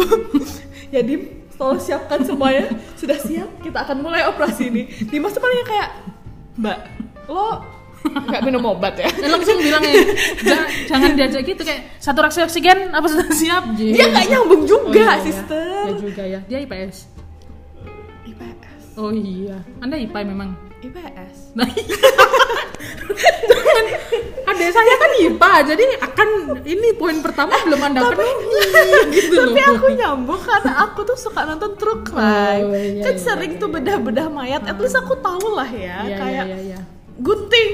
Jadi 0.95 1.13
tolong 1.55 1.79
siapkan 1.79 2.21
semuanya, 2.21 2.69
sudah 2.95 3.17
siap, 3.17 3.49
kita 3.61 3.79
akan 3.81 4.01
mulai 4.01 4.25
operasi 4.27 4.69
ini. 4.69 4.83
Dimas 5.03 5.31
tuh 5.31 5.41
paling 5.41 5.61
kayak, 5.63 5.89
Mbak, 6.57 6.79
lo 7.27 7.65
nggak 8.03 8.43
minum 8.43 8.65
obat 8.67 8.97
ya? 8.97 9.13
Ya, 9.13 9.29
langsung 9.29 9.61
bilang 9.61 9.81
ya 9.81 9.93
"Ja- 10.43 10.69
jangan 10.89 11.13
diajak 11.15 11.45
gitu 11.47 11.61
kayak 11.61 11.97
saturasi 11.97 12.41
oksigen 12.41 12.89
apa 12.91 13.05
sudah 13.07 13.29
siap 13.31 13.77
Dia 13.77 14.09
nggak 14.09 14.25
nyambung 14.27 14.65
Oh, 14.65 14.67
juga, 14.67 14.97
iya, 14.97 15.13
iya. 15.15 15.23
sister. 15.23 15.85
ya 15.85 15.93
juga 15.95 16.23
ya 16.27 16.41
dia 16.43 16.59
IPS, 16.61 16.97
oh 18.97 19.13
iya 19.13 19.59
anda 19.79 19.95
IPA 19.95 20.21
memang 20.27 20.51
IPS. 20.81 21.53
Nah, 21.53 21.69
iya. 21.77 21.93
Jangan. 23.53 23.85
Adik 24.49 24.71
saya 24.73 24.95
kan 24.97 25.11
IPA, 25.21 25.53
jadi 25.77 25.85
akan 26.01 26.29
ini 26.65 26.89
poin 26.97 27.21
pertama 27.21 27.53
belum 27.63 27.81
anda 27.85 28.01
penuhi 28.09 28.33
gitu 29.17 29.37
loh. 29.37 29.53
Tapi 29.53 29.61
aku 29.61 29.87
nyambung 29.95 30.41
karena 30.41 30.73
aku 30.89 31.05
tuh 31.05 31.21
suka 31.21 31.45
nonton 31.45 31.77
true 31.77 32.01
crime. 32.01 32.65
Oh, 32.65 32.73
iya, 32.73 33.05
kan 33.05 33.15
iya, 33.15 33.21
sering 33.21 33.61
tuh 33.61 33.69
bedah-bedah 33.69 34.27
mayat. 34.33 34.65
At 34.65 34.81
least 34.81 34.97
aku 34.97 35.21
tahu 35.21 35.53
lah 35.55 35.69
ya, 35.69 36.01
Iya, 36.09 36.17
kayak 36.17 36.45
iya, 36.49 36.57
iya, 36.57 36.59
iya. 36.75 36.79
gunting 37.21 37.73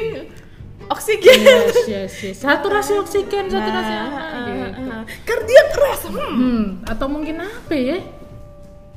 oksigen. 0.90 1.38
Yes, 1.46 1.76
yes, 1.86 2.12
yes. 2.26 2.36
Saturasi 2.42 2.98
oksigen, 2.98 3.46
saturasi 3.50 3.92
Nah, 3.94 4.06
uh, 4.10 4.46
gitu. 4.50 4.80
uh, 4.82 5.02
cardiac 5.22 5.68
arrest. 5.78 6.04
Hmm. 6.10 6.34
Hmm, 6.34 6.64
atau 6.90 7.06
mungkin 7.06 7.38
apa 7.38 7.74
ya? 7.74 7.98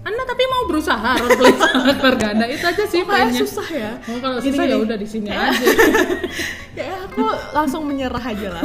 Anda 0.10 0.24
tapi 0.26 0.43
mau 0.43 0.63
berusaha 0.65 1.10
roleplay 1.15 1.54
sama 1.54 1.93
keluarga 2.00 2.26
Anda 2.32 2.45
itu 2.48 2.65
aja 2.65 2.84
sih 2.84 3.00
Kayak 3.00 3.10
poinnya. 3.30 3.39
susah 3.39 3.67
ya. 3.69 3.91
Oh, 4.04 4.17
kalau 4.17 4.38
Gini, 4.38 4.50
susah 4.52 4.65
ya 4.65 4.78
udah 4.80 4.98
di 4.98 5.08
sini 5.08 5.30
aja. 5.36 5.65
ya 6.76 6.86
aku 7.04 7.24
langsung 7.52 7.82
menyerah 7.84 8.24
aja 8.24 8.48
lah. 8.52 8.63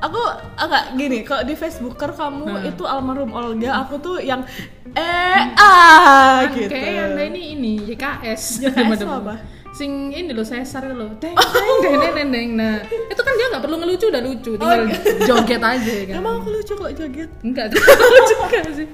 Aku 0.00 0.20
agak 0.54 0.92
gini, 0.94 1.22
kalau 1.22 1.42
di 1.42 1.54
Facebooker 1.54 2.12
kamu 2.12 2.44
Nah. 2.44 2.62
itu 2.62 2.84
almarhum 2.84 3.30
Olga, 3.30 3.80
aku 3.80 3.96
tuh 3.98 4.16
yang 4.18 4.44
eh 4.92 5.40
ah 5.54 6.44
gitu. 6.46 6.68
Kayak 6.68 7.10
Anda 7.10 7.22
ini 7.26 7.42
ini 7.52 7.72
YKS. 7.86 8.60
YKS 8.60 8.68
Daripada- 8.68 8.96
itu 8.98 9.08
apa? 9.08 9.34
Sing 9.72 10.12
ini 10.12 10.36
loh 10.36 10.44
Cesar 10.44 10.84
itu 10.84 10.92
loh. 10.92 11.08
Deng 11.22 11.32
deng 11.32 11.56
deng 11.80 11.96
deng 11.96 12.12
deng, 12.12 12.28
deng. 12.28 12.48
Nah, 12.60 12.76
itu 12.84 13.20
kan 13.24 13.32
dia 13.32 13.46
nggak 13.56 13.62
perlu 13.64 13.76
ngelucu 13.80 14.06
udah 14.12 14.22
lucu, 14.22 14.50
tinggal 14.54 14.82
joget 15.24 15.62
aja 15.64 15.94
kan. 16.12 16.14
Emang 16.20 16.34
aku 16.44 16.48
lucu 16.52 16.72
kok 16.76 16.92
joget. 16.92 17.30
Enggak 17.40 17.66
lucu 17.72 18.34
juga 18.36 18.60
sih. 18.76 18.88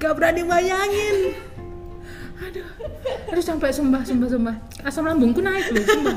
Gak 0.00 0.12
berani 0.16 0.42
bayangin. 0.42 1.16
Aduh, 2.42 2.66
aduh 3.30 3.44
sampai 3.44 3.70
sumpah, 3.70 4.02
sumpah, 4.02 4.26
sumpah. 4.26 4.56
Asam 4.82 5.06
lambungku 5.06 5.38
naik 5.38 5.68
loh, 5.70 5.84
sumpah. 5.84 6.16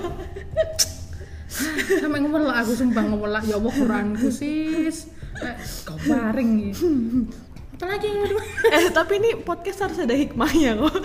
Sampai 2.01 2.19
ngemelak 2.23 2.56
aku 2.65 2.71
sumpah 2.73 3.04
ngemelak 3.06 3.43
ya 3.45 3.60
Allah 3.60 3.73
Quranku 3.75 4.28
sis. 4.32 5.12
Eh, 5.36 5.56
Kau 5.84 5.99
baring 6.08 6.71
gitu. 6.71 6.88
Apalagi 7.76 8.08
yang 8.08 8.20
kedua? 8.24 8.42
eh 8.76 8.88
tapi 8.90 9.14
ini 9.18 9.30
podcast 9.38 9.80
harus 9.82 10.00
ada 10.00 10.12
hikmahnya 10.12 10.80
kok. 10.80 10.96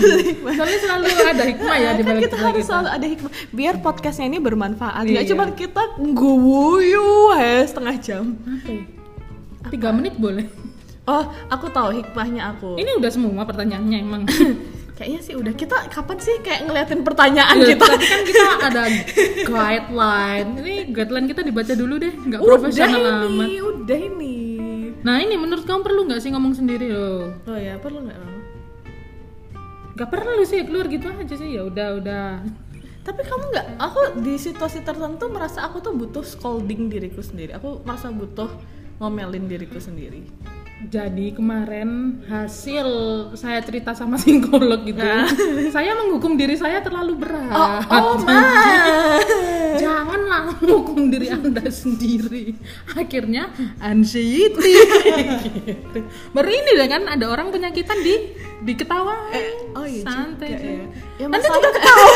Soalnya 0.56 0.78
selalu 0.78 1.04
ada 1.26 1.44
hikmah 1.44 1.76
ya 1.76 1.90
di 1.92 2.02
kan 2.02 2.16
kita 2.16 2.36
harus 2.36 2.54
kita. 2.56 2.68
selalu 2.70 2.88
ada 2.88 3.06
hikmah 3.08 3.30
biar 3.50 3.74
podcastnya 3.78 4.26
ini 4.26 4.38
bermanfaat 4.38 5.04
nggak 5.04 5.20
Iya. 5.20 5.30
cuma 5.30 5.44
kita 5.50 5.82
guyu 5.98 7.08
ya 7.34 7.62
setengah 7.62 7.94
jam 7.98 8.24
Apa 8.40 8.70
ya? 8.70 8.82
Tiga 9.68 9.90
menit 9.90 10.14
boleh. 10.16 10.46
oh 11.04 11.22
aku 11.48 11.66
tahu 11.68 11.90
hikmahnya 11.92 12.42
aku 12.48 12.74
Ini 12.74 12.94
udah 12.96 13.10
semua 13.10 13.42
pertanyaannya 13.42 13.98
emang. 13.98 14.22
kayaknya 14.96 15.20
sih 15.20 15.32
udah 15.32 15.50
kita 15.52 15.88
kapan 15.88 16.18
sih 16.20 16.36
kayak 16.38 16.60
ngeliatin 16.62 17.00
pertanyaan 17.00 17.56
Iya, 17.56 17.72
kita 17.72 17.84
Tadi 17.88 18.04
kan 18.06 18.20
kita 18.22 18.46
ada 18.62 18.82
guideline. 19.42 20.50
Ini 20.58 20.74
guideline 20.90 21.26
kita 21.26 21.40
dibaca 21.40 21.72
dulu 21.72 21.94
deh, 21.96 22.12
nggak 22.12 22.38
profesional 22.38 23.02
amat. 23.24 23.48
ini 23.48 23.56
udah 23.58 23.98
ini 23.98 24.34
Nah 25.00 25.16
ini 25.16 25.40
menurut 25.40 25.64
kamu 25.64 25.80
perlu 25.80 26.00
nggak 26.04 26.20
sih 26.20 26.30
ngomong 26.32 26.52
sendiri 26.52 26.92
loh? 26.92 27.32
oh 27.48 27.56
ya 27.56 27.80
perlu 27.80 28.04
nggak 28.04 28.18
Mam? 28.20 28.36
Gak 29.96 30.08
perlu 30.16 30.42
sih 30.48 30.64
keluar 30.64 30.88
gitu 30.88 31.12
aja 31.12 31.34
sih 31.36 31.56
ya 31.56 31.64
udah 31.68 31.88
udah. 32.00 32.30
tapi 33.00 33.24
kamu 33.24 33.44
nggak 33.48 33.66
aku 33.80 34.00
di 34.20 34.36
situasi 34.36 34.84
tertentu 34.84 35.24
merasa 35.32 35.64
aku 35.64 35.80
tuh 35.80 35.96
butuh 35.96 36.20
scolding 36.20 36.92
diriku 36.92 37.24
sendiri 37.24 37.56
aku 37.56 37.80
merasa 37.80 38.12
butuh 38.12 38.52
ngomelin 39.00 39.48
diriku 39.48 39.80
sendiri 39.80 40.28
Jadi 40.88 41.36
kemarin 41.36 42.22
hasil 42.24 42.88
saya 43.36 43.60
cerita 43.60 43.92
sama 43.92 44.16
psikolog 44.20 44.80
gitu, 44.88 45.04
saya 45.68 45.92
menghukum 45.92 46.40
diri 46.40 46.56
saya 46.56 46.80
terlalu 46.80 47.20
berat. 47.20 47.52
oh, 47.52 47.80
oh 47.92 48.14
Janganlah 49.82 50.56
menghukum 50.56 51.12
diri 51.12 51.28
anda 51.28 51.68
sendiri. 51.68 52.56
Akhirnya 52.96 53.52
anxiety. 53.76 54.72
gitu. 54.72 56.00
Baru 56.34 56.48
ini 56.48 56.70
deh 56.72 56.88
kan 56.88 57.04
ada 57.04 57.28
orang 57.28 57.52
penyakitan 57.52 58.00
di 58.00 58.32
diketawain. 58.64 59.76
oh 59.76 59.84
iya 59.84 60.04
santai 60.04 60.48
juga 60.56 60.64
ya. 60.64 60.86
Ya, 61.20 61.26
Anda 61.28 61.48
juga 61.48 61.68
ketawa. 61.76 62.08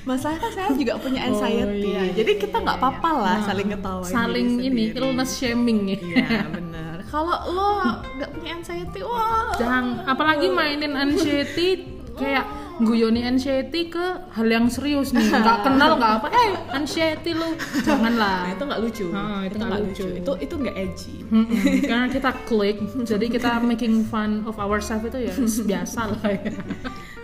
Masalahnya 0.00 0.40
kan 0.40 0.52
saya 0.56 0.70
juga 0.72 0.92
punya 0.96 1.20
anxiety 1.28 1.92
iya, 1.92 2.08
ya. 2.08 2.24
Jadi 2.24 2.32
kita 2.40 2.56
nggak 2.56 2.76
apa-apa 2.80 3.10
lah 3.20 3.36
Nah, 3.36 3.46
saling 3.46 3.68
ketawa. 3.68 4.04
saling 4.04 4.48
ini 4.64 4.84
illness 4.96 5.36
shaming 5.36 5.92
ya. 5.92 5.98
Iya 6.00 6.40
benar. 6.48 6.89
Kalau 7.10 7.36
lo 7.50 7.70
nggak 8.16 8.30
punya 8.32 8.50
anxiety, 8.54 9.00
wah. 9.02 9.50
Jangan 9.58 10.06
apalagi 10.06 10.46
mainin 10.46 10.94
anxiety 10.94 11.82
kayak 12.14 12.46
guyoni 12.80 13.20
anxiety 13.20 13.92
ke 13.92 14.06
hal 14.32 14.46
yang 14.46 14.64
serius 14.66 15.12
nih 15.12 15.20
nggak 15.20 15.58
kenal 15.68 16.00
nggak 16.00 16.12
apa 16.16 16.28
eh 16.32 16.48
anxiety 16.72 17.36
lu 17.36 17.52
janganlah 17.82 18.48
Nah, 18.48 18.52
itu 18.56 18.62
nggak 18.64 18.80
lucu. 18.80 19.06
Ah, 19.12 19.40
itu 19.44 19.54
nggak 19.54 19.68
nggak 19.68 19.82
lucu. 19.84 20.04
Itu 20.16 20.32
itu 20.40 20.54
nggak 20.56 20.76
edgy. 20.78 21.16
Mm-mm, 21.28 21.50
karena 21.84 22.06
kita 22.08 22.30
klik 22.46 22.78
jadi 23.04 23.26
kita 23.28 23.50
making 23.60 24.06
fun 24.06 24.46
of 24.48 24.56
ourselves 24.56 25.04
itu 25.04 25.28
ya 25.28 25.34
biasa 25.70 26.00
lah 26.08 26.24
ya 26.24 26.52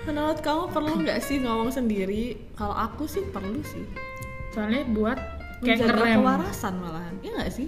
Menurut 0.05 0.39
kamu 0.39 0.71
perlu 0.71 0.93
nggak 1.03 1.19
sih 1.19 1.41
ngomong 1.41 1.73
sendiri? 1.73 2.37
Kalau 2.53 2.77
aku 2.77 3.09
sih 3.09 3.25
perlu 3.27 3.59
sih. 3.65 3.83
soalnya 4.53 4.85
buat 4.89 5.19
kayak 5.61 5.89
Menjaga 5.89 6.17
kewarasan 6.17 6.75
malahan. 6.79 7.15
Iya 7.21 7.31
nggak 7.33 7.51
sih? 7.51 7.67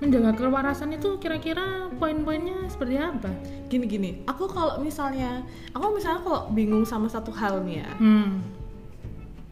Menjaga 0.00 0.32
kewarasan 0.34 0.96
itu 0.96 1.20
kira-kira 1.20 1.92
poin-poinnya 1.94 2.64
seperti 2.66 2.96
apa 2.96 3.28
Gini 3.68 3.84
gini. 3.84 4.10
Aku 4.24 4.48
kalau 4.48 4.80
misalnya, 4.80 5.44
aku 5.70 5.92
misalnya 5.92 6.24
kalau 6.24 6.40
bingung 6.50 6.82
sama 6.82 7.06
satu 7.06 7.30
hal 7.30 7.60
nih 7.62 7.84
ya. 7.84 7.90
hmm. 7.96 8.32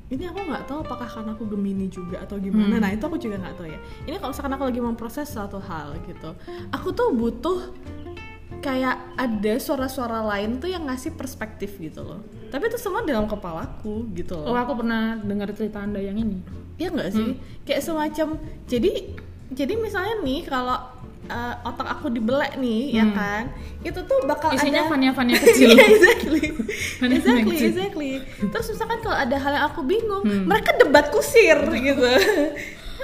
ini 0.08 0.24
aku 0.24 0.40
nggak 0.40 0.64
tahu 0.64 0.80
apakah 0.80 1.04
karena 1.04 1.36
aku 1.36 1.44
gemini 1.46 1.84
juga 1.86 2.24
atau 2.24 2.40
gimana 2.40 2.74
Hmm. 2.74 2.80
nah 2.80 2.88
itu 2.88 3.04
aku 3.04 3.20
juga 3.20 3.36
nggak 3.36 3.60
tahu 3.60 3.68
ya 3.68 3.76
ini 4.08 4.16
kalau 4.16 4.32
misalkan 4.32 4.52
aku 4.56 4.64
lagi 4.64 4.80
memproses 4.80 5.28
suatu 5.28 5.60
hal 5.60 6.00
gitu 6.08 6.32
aku 6.72 6.88
tuh 6.96 7.12
butuh 7.12 7.76
kayak 8.58 8.96
ada 9.14 9.54
suara-suara 9.60 10.24
lain 10.24 10.56
tuh 10.58 10.72
yang 10.72 10.88
ngasih 10.88 11.12
perspektif 11.12 11.76
gitu 11.76 12.00
loh 12.02 12.24
tapi 12.48 12.72
itu 12.72 12.80
semua 12.80 13.04
dalam 13.04 13.28
kepalaku 13.28 14.08
gitu 14.16 14.40
oh 14.40 14.48
loh 14.50 14.56
aku 14.56 14.80
pernah 14.80 15.20
dengar 15.20 15.52
cerita 15.52 15.84
anda 15.84 16.00
yang 16.00 16.16
ini 16.16 16.40
Iya 16.78 16.88
nggak 16.88 17.10
sih 17.12 17.28
kayak 17.68 17.82
semacam 17.84 18.28
jadi 18.64 19.12
jadi 19.48 19.74
misalnya 19.74 20.20
nih 20.20 20.44
kalau 20.44 20.76
eh, 21.26 21.54
otak 21.62 21.88
aku 21.90 22.08
dibelek 22.08 22.56
nih 22.56 22.94
ya 22.94 23.04
Hmm. 23.04 23.12
kan 23.12 23.42
itu 23.80 24.00
tuh 24.02 24.24
bakal 24.24 24.50
isinya 24.50 24.82
ada 24.82 24.90
fania-fania 24.90 25.36
kecil 25.44 25.70
Iya, 25.70 25.84
exactly. 25.88 26.44
Exactly, 27.08 27.52
kecil. 27.52 27.68
exactly. 27.70 28.10
Terus 28.44 28.66
misalkan 28.68 28.98
kalau 29.00 29.16
ada 29.16 29.36
hal 29.36 29.52
yang 29.52 29.66
aku 29.66 29.80
bingung, 29.82 30.22
Hmm. 30.22 30.44
mereka 30.44 30.74
debat 30.74 31.08
kusir 31.08 31.56
gitu. 31.86 32.04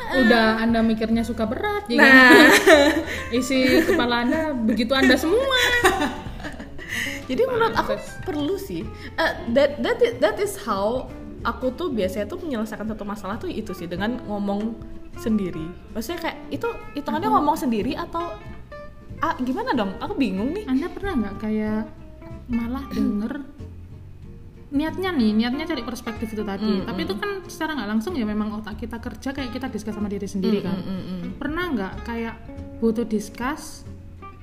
udah 0.04 0.61
anda 0.61 0.78
mikirnya 0.80 1.22
suka 1.22 1.44
berat 1.44 1.88
ya 1.88 1.96
Nah. 1.96 2.12
kan? 2.12 2.48
isi 3.30 3.57
kepala 3.83 4.22
anda 4.22 4.40
begitu 4.52 4.92
anda 4.92 5.16
semua 5.16 5.59
Jadi 7.24 7.42
menurut 7.42 7.72
aku 7.72 7.96
perlu 8.22 8.54
sih. 8.54 8.85
Eh, 9.14 9.33
that 9.50 9.80
that 9.80 9.98
is, 9.98 10.12
that 10.18 10.37
is 10.38 10.54
how 10.59 11.09
aku 11.40 11.72
tuh 11.72 11.88
biasanya 11.88 12.26
tuh 12.26 12.37
menyelesaikan 12.37 12.85
satu 12.87 13.02
masalah 13.02 13.37
tuh 13.37 13.48
itu 13.48 13.72
sih 13.72 13.85
dengan 13.85 14.20
ngomong 14.22 14.76
sendiri. 15.18 15.66
Maksudnya 15.94 16.20
kayak 16.31 16.38
itu 16.50 16.68
hitungannya 16.98 17.29
ngomong 17.31 17.57
sendiri 17.57 17.92
atau 17.94 18.35
ah, 19.22 19.35
gimana 19.40 19.72
dong? 19.72 19.96
Aku 20.03 20.14
bingung 20.18 20.53
nih. 20.53 20.64
anda 20.66 20.87
pernah 20.90 21.12
nggak 21.24 21.37
kayak 21.40 21.83
malah 22.50 22.85
denger? 22.90 23.33
Niatnya 24.74 25.14
nih 25.14 25.31
niatnya 25.38 25.64
cari 25.70 25.83
perspektif 25.87 26.35
itu 26.35 26.42
tadi. 26.42 26.83
Tapi 26.83 27.00
itu 27.07 27.14
kan 27.14 27.31
secara 27.46 27.79
nggak 27.79 27.90
langsung 27.94 28.12
ya 28.18 28.27
memang 28.27 28.59
otak 28.59 28.83
kita 28.83 28.98
kerja 28.98 29.31
kayak 29.31 29.50
kita 29.55 29.66
diskus 29.70 29.94
sama 29.94 30.11
diri 30.11 30.27
sendiri 30.27 30.59
kan. 30.61 30.79
pernah 31.38 31.70
nggak 31.70 31.94
kayak 32.07 32.35
butuh 32.83 33.07
diskus 33.07 33.87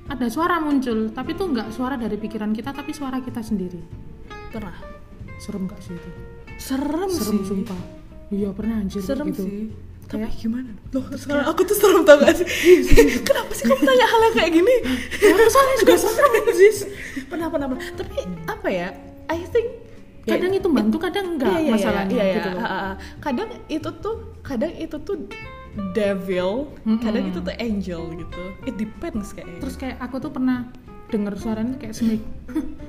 ada 0.08 0.28
suara 0.28 0.60
muncul 0.60 1.14
tapi 1.14 1.36
itu 1.36 1.44
nggak 1.46 1.72
suara 1.72 1.96
dari 1.96 2.20
pikiran 2.20 2.52
kita 2.56 2.72
tapi 2.72 2.96
suara 2.96 3.20
kita 3.20 3.44
sendiri? 3.44 3.80
Pernah. 4.52 4.76
Serem 5.42 5.66
gak 5.66 5.82
sih 5.82 5.98
itu? 5.98 6.10
Serem, 6.62 7.10
serem 7.10 7.38
sih. 7.42 7.48
sumpah. 7.50 7.82
Iya 8.30 8.54
pernah 8.54 8.78
anjir 8.80 9.02
serem 9.02 9.34
gitu. 9.34 9.44
sih 9.44 9.91
tapi 10.12 10.28
Kayak- 10.28 10.36
gimana? 10.44 10.72
Loh 10.92 11.06
sekarang 11.16 11.46
aku 11.48 11.62
tuh 11.64 11.76
serem 11.80 12.04
tau 12.04 12.20
gak 12.20 12.36
sih? 12.36 12.48
Kenapa 13.28 13.52
sih 13.56 13.64
kamu 13.64 13.80
tanya 13.80 14.06
hal 14.06 14.20
yang 14.28 14.36
kayak 14.36 14.52
gini? 14.52 14.76
Ya 15.24 15.48
soalnya 15.48 15.76
juga. 15.80 15.94
serem 15.96 16.34
sih 16.52 16.72
pernah 17.32 17.48
pernah 17.48 17.68
pernah. 17.72 17.84
Tapi 17.96 18.16
apa 18.44 18.68
ya? 18.68 18.92
I 19.32 19.40
think 19.48 19.68
kadang 20.22 20.52
itu 20.52 20.68
bantu 20.68 21.00
kadang 21.00 21.34
enggak 21.34 21.56
Iya, 21.56 21.60
iya, 21.64 21.72
masalahnya 21.72 22.14
iya, 22.14 22.26
iya. 22.28 22.36
gitu 22.36 22.50
loh. 22.52 22.64
Kadang 23.24 23.50
itu 23.66 23.90
tuh 24.04 24.16
kadang 24.44 24.74
itu 24.76 24.96
tuh 25.00 25.18
devil 25.96 26.68
kadang 27.00 27.24
itu 27.32 27.40
tuh 27.40 27.56
angel 27.56 28.02
gitu. 28.20 28.44
It 28.68 28.76
depends 28.76 29.32
kayaknya. 29.32 29.64
Terus 29.64 29.76
kayak 29.80 29.98
aku 30.04 30.20
tuh 30.20 30.32
pernah 30.36 30.68
denger 31.12 31.34
suaranya 31.36 31.76
kayak 31.76 31.94
semik 31.94 32.22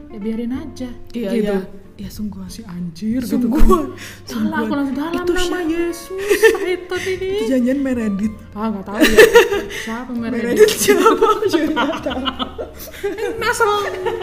ya 0.09 0.19
biarin 0.19 0.53
aja. 0.53 0.89
Iya 1.11 1.31
gitu. 1.31 1.45
iya. 1.45 1.59
Iya 1.93 2.09
sungguh 2.09 2.41
si 2.49 2.65
anjir 2.65 3.21
gitu 3.21 3.37
sungguh. 3.37 3.93
salah 4.25 4.65
aku 4.65 4.73
langsung 4.73 4.97
dalam 4.97 5.13
Itu 5.13 5.33
nama 5.37 5.45
siapa? 5.45 5.61
Yesus 5.69 6.09
itu 6.65 6.97
ini. 7.05 7.29
Itu 7.37 7.45
janjian 7.53 7.79
Meredith 7.79 8.35
ah 8.57 8.67
nggak 8.73 8.85
tahu 8.89 8.97
ya. 8.99 9.19
Siapa 9.85 10.11
Meredith 10.11 10.73
siapa? 10.73 11.05
Aku 11.13 11.45
juga 11.47 11.73
nggak 11.77 12.01
tahu. 12.09 12.23
Asal 13.45 13.71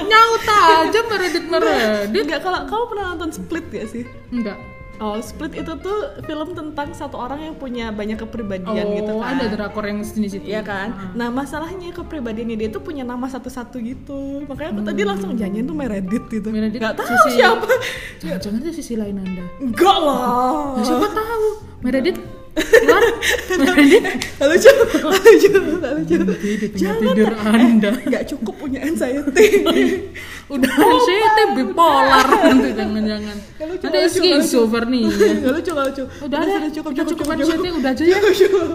nyaut 0.02 0.44
aja 0.50 1.00
Meredith 1.06 1.46
Meredith 1.46 2.24
Enggak, 2.26 2.40
kalau 2.42 2.60
kamu 2.66 2.84
pernah 2.90 3.06
nonton 3.14 3.30
Split 3.30 3.66
gak 3.70 3.86
sih? 3.86 4.04
enggak 4.34 4.58
Oh, 5.00 5.16
Split 5.18 5.56
itu 5.56 5.72
tuh 5.76 5.98
film 6.22 6.52
tentang 6.52 6.92
satu 6.92 7.16
orang 7.16 7.40
yang 7.42 7.56
punya 7.56 7.88
banyak 7.90 8.20
kepribadian 8.20 8.84
oh 8.84 8.94
gitu 8.94 9.14
kan. 9.16 9.32
ada 9.34 9.46
drakor 9.48 9.84
yang 9.84 10.00
jenis 10.00 10.36
itu 10.36 10.46
Iya 10.46 10.60
kan? 10.60 10.92
Nah, 11.14 11.28
masalahnya 11.30 11.90
kepribadiannya 11.90 12.56
dia 12.56 12.68
tuh 12.68 12.80
punya 12.80 13.02
nama 13.02 13.26
satu-satu 13.26 13.80
gitu. 13.80 14.44
Makanya 14.44 14.70
aku 14.70 14.82
tadi 14.84 15.02
langsung 15.02 15.32
janjian 15.34 15.64
tuh 15.64 15.74
Meredith 15.74 16.28
gitu. 16.28 16.48
Meredith 16.50 16.80
Gak 16.80 16.96
tahu 16.96 17.08
sisi- 17.10 17.40
siapa. 17.40 17.64
jangan-jangan 18.20 18.60
itu 18.60 18.72
sisi 18.76 18.94
lain 18.94 19.16
anda 19.18 19.46
Enggak 19.58 19.98
lah. 19.98 20.20
Ya, 20.76 20.84
siapa 20.86 21.08
tahu 21.10 21.46
Meredith 21.80 22.20
gak 22.60 24.48
lucu, 24.52 24.72
gak 25.00 25.94
lucu. 25.96 26.18
Nanti 26.20 26.50
di 26.60 26.68
tengah 26.70 26.96
tidur 27.00 27.32
anda 27.40 27.92
Gak 28.04 28.24
cukup 28.28 28.54
punya 28.58 28.84
anxiety. 28.84 29.48
udah 30.50 30.66
anxiety 30.66 31.44
bipolar 31.54 32.26
nanti 32.50 32.70
jangan-jangan 32.74 33.38
nanti 33.38 33.48
gak 33.54 33.68
lucu, 33.70 33.86
gak 33.86 33.94
lucu. 33.94 34.18
schizophrenia 34.18 35.10
Gak 35.40 35.54
lucu, 35.54 35.72
gak 35.72 35.86
lucu. 35.94 36.04
udah 36.26 36.40
sudah 36.42 36.72
cukup, 36.74 36.92
cukup, 36.92 37.10
cukup 37.14 37.26
cukup, 37.38 37.56
cukup. 37.62 37.78
udah 37.80 37.92
aja 37.94 38.04
ya 38.04 38.18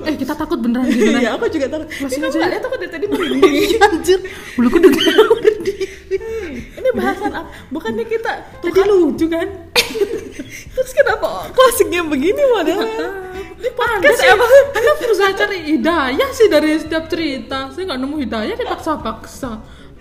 eh 0.07 0.15
kita 0.15 0.33
takut 0.33 0.59
beneran 0.59 0.87
gimana 0.87 1.19
Iya, 1.19 1.31
aku 1.35 1.45
juga 1.49 1.67
tahu. 1.69 1.83
Masih 1.85 2.19
aja 2.21 2.39
kamu 2.39 2.47
ya? 2.47 2.59
aku 2.61 2.77
dari 2.79 2.91
tadi 2.91 3.05
merinding. 3.11 3.55
anjir 3.81 4.19
bulu 4.55 4.69
kudu 4.71 4.89
Ini 6.55 6.91
bahasan 6.95 7.33
apa? 7.33 7.51
Bukannya 7.69 8.05
kita 8.05 8.33
tadi 8.61 8.81
lucu 8.85 9.27
kan 9.27 9.49
Terus 10.75 10.91
kenapa 10.93 11.51
closingnya 11.51 12.03
begini 12.05 12.39
modelnya? 12.51 13.09
Ini 13.59 13.71
podcast 13.73 14.21
emang 14.23 14.51
Anda 14.71 14.93
berusaha 14.99 15.31
cari 15.33 15.59
hidayah 15.71 16.31
sih 16.31 16.47
dari 16.47 16.75
setiap 16.77 17.07
cerita. 17.07 17.71
Saya 17.71 17.83
nggak 17.89 18.01
nemu 18.01 18.17
hidayah 18.21 18.55
dipaksa-paksa. 18.55 19.51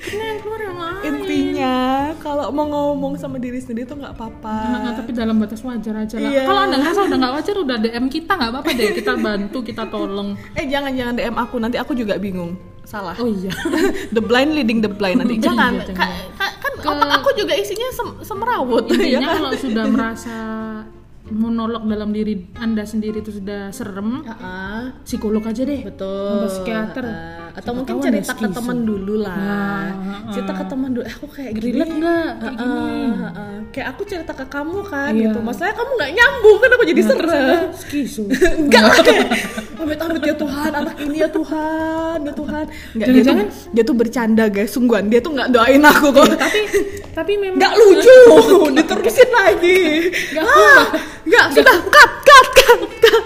Yang 0.06 0.38
keluar 0.40 0.60
yang 0.62 0.78
lain. 0.78 1.04
Intinya 1.06 1.76
kalau 2.18 2.50
mau 2.50 2.66
ngomong 2.66 3.16
sama 3.16 3.38
diri 3.38 3.58
sendiri 3.58 3.84
tuh 3.84 3.96
nggak 3.96 4.14
apa-apa. 4.14 4.56
Nah, 4.70 4.94
tapi 4.94 5.12
dalam 5.12 5.38
batas 5.38 5.60
wajar 5.60 5.96
aja 5.98 6.16
lah. 6.18 6.28
Iya. 6.28 6.44
Kalau 6.44 6.62
anda 6.62 6.78
ngerasa 6.78 7.00
udah 7.04 7.18
nggak 7.18 7.34
wajar, 7.34 7.56
udah 7.58 7.78
DM 7.78 8.06
kita 8.08 8.32
nggak 8.34 8.52
apa-apa 8.52 8.70
deh. 8.70 8.90
Kita 8.94 9.14
bantu, 9.16 9.58
kita 9.62 9.84
tolong. 9.88 10.36
Eh 10.54 10.66
jangan 10.66 10.92
jangan 10.92 11.14
DM 11.14 11.36
aku 11.38 11.56
nanti 11.58 11.78
aku 11.78 11.94
juga 11.94 12.18
bingung. 12.18 12.54
Salah. 12.84 13.16
Oh 13.16 13.26
iya. 13.26 13.48
the 14.16 14.20
blind 14.20 14.52
leading 14.52 14.80
the 14.80 14.90
blind 14.90 15.18
nanti. 15.18 15.36
Iya, 15.40 15.46
Jangan. 15.46 15.72
jangan. 15.82 15.96
Ka- 15.96 16.12
ka- 16.36 16.56
kan 16.60 16.74
Ke- 16.76 16.88
otak 16.90 17.10
aku 17.16 17.30
juga 17.34 17.54
isinya 17.54 17.88
sem- 17.90 18.20
semerawut 18.22 18.86
ya 18.92 18.94
Intinya 18.94 19.20
kan? 19.24 19.36
kalau 19.40 19.52
sudah 19.56 19.86
merasa 19.88 20.36
monolog 21.26 21.88
dalam 21.88 22.12
diri 22.12 22.52
anda 22.54 22.84
sendiri 22.84 23.24
itu 23.24 23.32
sudah 23.32 23.72
serem, 23.72 24.22
Ah, 24.28 24.92
psikolog 25.02 25.40
aja 25.42 25.64
deh. 25.64 25.80
betul. 25.82 26.44
Psikiater. 26.46 27.06
Ah, 27.08 27.53
atau 27.54 27.62
Siapa 27.64 27.78
mungkin 27.78 27.94
tahu 27.94 28.04
cerita 28.04 28.18
ada 28.26 28.34
ke 28.34 28.44
skizo. 28.44 28.56
teman 28.56 28.78
dulu 28.82 29.14
lah. 29.20 29.38
Nah, 29.38 29.88
cerita 30.28 30.52
ke 30.52 30.64
teman 30.66 30.90
dulu. 30.90 31.04
Eh, 31.04 31.14
aku 31.14 31.28
kayak 31.28 31.52
gini. 31.54 31.66
Relate 31.70 31.94
nggak 31.94 32.28
kayak 32.36 32.54
Ah, 32.54 32.60
gini? 32.60 33.06
ah, 33.14 33.30
ah. 33.32 33.58
Kayak 33.70 33.88
aku 33.90 34.02
cerita 34.04 34.34
ke 34.34 34.46
kamu 34.48 34.80
kan 34.84 35.12
Iya. 35.12 35.22
gitu. 35.24 35.38
Masalahnya 35.40 35.76
kamu 35.76 35.92
nggak 35.94 36.12
nyambung 36.14 36.58
kan 36.58 36.70
aku 36.72 36.84
jadi 36.84 37.02
serem. 37.04 37.62
Skizo. 37.74 38.24
Enggak 38.56 38.82
lah 38.84 38.98
kayak 39.00 39.28
amit-amit 39.76 40.24
ya 40.24 40.36
Tuhan 40.36 40.72
anak 40.74 40.96
ini 40.98 41.18
ya 41.18 41.30
Tuhan 41.30 42.18
ya 42.22 42.34
Tuhan 42.34 42.66
Enggak 42.66 42.74
dia 42.96 43.04
tuh, 43.04 43.14
Jangan-jangan- 43.20 43.50
dia 43.70 43.84
tuh 43.84 43.96
bercanda 43.96 44.44
guys 44.48 44.72
sungguhan 44.72 45.04
dia 45.06 45.20
tuh 45.20 45.32
nggak 45.32 45.50
doain 45.50 45.84
aku 45.84 46.08
kok 46.10 46.26
tapi 46.36 46.60
tapi 47.12 47.32
memang 47.36 47.60
nggak 47.60 47.74
lucu 47.76 48.18
diterusin 48.80 49.30
lagi 49.30 49.82
Nggak 50.32 50.46
ah, 50.48 50.84
nggak 51.22 51.46
sudah 51.52 51.76
cut 51.84 52.12
cut 52.24 52.48
cut 52.56 52.82
cut 53.04 53.26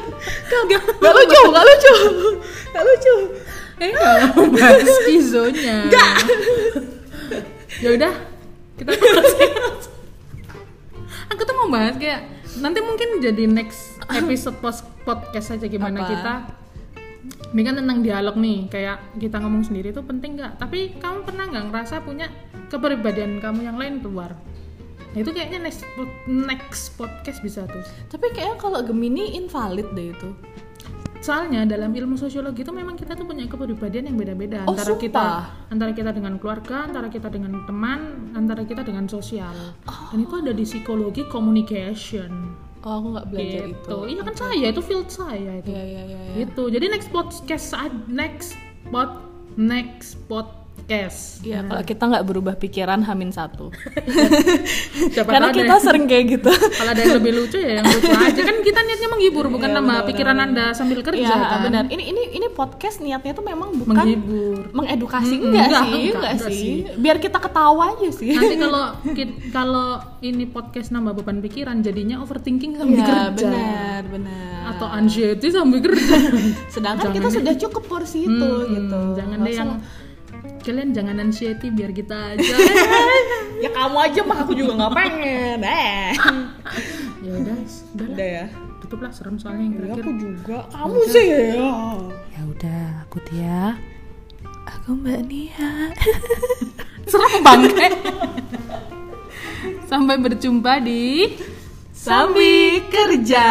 nggak 0.66 1.14
lucu 1.14 1.42
nggak 1.46 1.64
lucu 1.64 1.94
nggak 2.68 2.84
lucu 2.84 3.16
Eh 3.78 3.90
nggak 3.94 4.16
mau 4.34 4.46
bahas 4.50 4.88
skizonya. 5.06 5.78
Nggak. 5.90 6.16
ya 7.84 7.90
udah 7.94 8.14
kita. 8.78 8.92
Aku 11.34 11.42
tuh 11.46 11.56
mau 11.56 11.70
bahas 11.70 11.94
kayak 12.00 12.26
nanti 12.58 12.80
mungkin 12.82 13.22
jadi 13.22 13.46
next 13.46 14.02
episode 14.10 14.58
post 14.64 14.82
podcast 15.06 15.54
aja 15.54 15.68
gimana 15.70 16.02
Apa? 16.02 16.10
kita. 16.10 16.34
Ini 17.48 17.62
kan 17.64 17.76
tentang 17.80 18.04
dialog 18.04 18.36
nih, 18.36 18.68
kayak 18.68 18.98
kita 19.24 19.40
ngomong 19.40 19.64
sendiri 19.64 19.96
itu 19.96 20.04
penting 20.04 20.36
nggak? 20.36 20.60
Tapi 20.60 21.00
kamu 21.00 21.24
pernah 21.24 21.48
nggak 21.48 21.66
ngerasa 21.72 22.04
punya 22.04 22.28
kepribadian 22.68 23.40
kamu 23.40 23.72
yang 23.72 23.78
lain 23.80 24.04
keluar? 24.04 24.36
Nah, 25.16 25.24
itu 25.24 25.32
kayaknya 25.32 25.64
next 25.64 25.82
next 26.28 26.94
podcast 27.00 27.40
bisa 27.40 27.64
tuh. 27.66 27.82
tapi 28.12 28.30
kayaknya 28.36 28.58
kalau 28.60 28.84
Gemini 28.84 29.40
invalid 29.40 29.88
deh 29.96 30.12
itu 30.12 30.30
Soalnya 31.28 31.68
dalam 31.68 31.92
ilmu 31.92 32.16
sosiologi 32.16 32.64
itu 32.64 32.72
memang 32.72 32.96
kita 32.96 33.12
tuh 33.12 33.28
punya 33.28 33.44
kepribadian 33.52 34.08
yang 34.08 34.16
beda-beda 34.16 34.64
Oh, 34.64 34.72
antara 34.72 34.96
sumpah? 34.96 35.04
kita 35.04 35.26
antara 35.68 35.92
kita 35.92 36.12
dengan 36.16 36.40
keluarga, 36.40 36.88
antara 36.88 37.12
kita 37.12 37.28
dengan 37.28 37.68
teman, 37.68 38.32
antara 38.32 38.64
kita 38.64 38.88
dengan 38.88 39.12
sosial. 39.12 39.52
Dan 39.84 40.24
itu 40.24 40.34
ada 40.40 40.56
di 40.56 40.64
psikologi 40.64 41.28
communication. 41.28 42.56
oh 42.88 43.04
aku 43.04 43.08
nggak 43.20 43.28
belajar 43.28 43.64
itu 43.68 43.76
Gitu. 43.76 43.98
Iya 44.16 44.22
kan 44.24 44.36
saya 44.40 44.68
itu 44.72 44.82
field 44.86 45.10
saya 45.12 45.52
itu. 45.60 45.68
ya 45.76 45.84
ya 45.84 46.02
ya, 46.08 46.20
ya. 46.32 46.34
Gitu. 46.48 46.64
Jadi 46.72 46.86
next 46.88 47.10
podcast 47.12 47.76
next 48.08 48.56
pod 48.88 49.12
next 49.60 50.16
podcast. 50.78 51.42
Iya, 51.42 51.60
kalau 51.64 51.84
kita 51.84 52.04
nggak 52.06 52.24
berubah 52.24 52.56
pikiran 52.56 53.02
hamin 53.02 53.30
satu. 53.30 53.74
Karena 55.28 55.50
kita 55.50 55.76
sering 55.80 56.06
kayak 56.06 56.26
gitu. 56.32 56.52
kalau 56.52 56.92
ada 56.92 57.02
yang 57.02 57.18
lebih 57.18 57.32
lucu 57.36 57.58
ya 57.58 57.72
yang 57.76 57.86
lucu 57.86 58.08
aja 58.10 58.42
kan 58.42 58.58
kita 58.60 58.80
niatnya 58.80 59.10
menghibur 59.10 59.46
bukan 59.58 59.68
Iya, 59.68 59.76
nambah 59.76 59.96
benar, 59.96 60.08
pikiran 60.08 60.38
anda 60.40 60.66
sambil 60.72 61.00
kerja 61.02 61.24
Iya, 61.24 61.36
kan. 61.36 61.60
benar. 61.64 61.84
Ini 61.88 62.04
ini 62.06 62.22
ini 62.34 62.48
podcast 62.50 62.98
niatnya 63.00 63.34
tuh 63.34 63.44
memang 63.44 63.74
bukan 63.76 63.96
Menghibur. 63.98 64.58
mengedukasi 64.72 65.34
Mm-mm, 65.34 65.48
enggak, 65.48 65.66
enggak, 65.66 65.84
sih, 65.84 65.92
enggak, 65.92 66.14
enggak, 66.14 66.32
enggak 66.32 66.50
sih. 66.50 66.58
sih. 66.58 66.76
Biar 66.96 67.18
kita 67.18 67.38
ketawa 67.40 67.84
aja 67.92 68.10
sih. 68.12 68.28
Nanti 68.32 68.56
kalau 68.64 68.84
kalau 69.52 69.90
ini 70.20 70.46
podcast 70.46 70.90
nambah 70.90 71.14
beban 71.16 71.42
pikiran 71.42 71.82
jadinya 71.82 72.22
overthinking 72.22 72.76
sambil 72.76 72.96
Iya, 72.96 73.06
kerja 73.06 73.48
benar, 73.50 74.02
benar. 74.08 74.60
atau 74.72 74.88
anxiety 74.90 75.48
sambil 75.50 75.80
kerja. 75.82 76.16
Sedangkan 76.68 77.08
Jangan 77.08 77.16
kita 77.16 77.28
deh. 77.28 77.36
sudah 77.36 77.54
cukup 77.60 77.84
porsi 77.88 78.20
itu 78.22 78.48
Hmm, 78.48 78.72
gitu. 78.72 79.00
Jangan 79.16 79.38
deh 79.40 79.54
yang 79.54 79.72
kalian 80.68 80.92
jangan 80.92 81.16
anxiety 81.24 81.72
biar 81.72 81.96
kita 81.96 82.36
aja. 82.36 82.56
ya 83.64 83.72
kamu 83.72 83.98
aja 84.04 84.22
mah 84.28 84.44
aku 84.44 84.52
juga 84.52 84.76
nggak 84.76 84.94
pengen. 85.00 85.60
Eh. 85.64 86.12
ya 87.26 87.32
udah, 87.40 87.56
udah 87.96 88.08
Udah 88.12 88.28
ya. 88.28 88.46
tutuplah 88.84 89.12
serem 89.16 89.40
soalnya 89.40 89.64
yang 89.64 89.76
terakhir. 89.80 90.04
Aku 90.04 90.12
juga. 90.20 90.58
Kamu 90.76 91.00
sih 91.08 91.26
ya. 91.32 91.48
Ya 92.36 92.42
udah, 92.44 92.84
aku 93.08 93.18
Tia. 93.32 93.64
Aku 94.68 94.90
Mbak 95.00 95.22
Nia. 95.32 95.72
Serem 97.12 97.40
banget. 97.40 97.96
Sampai 99.88 100.20
berjumpa 100.20 100.84
di 100.84 101.32
Sambil 101.98 102.88
kerja 102.88 103.48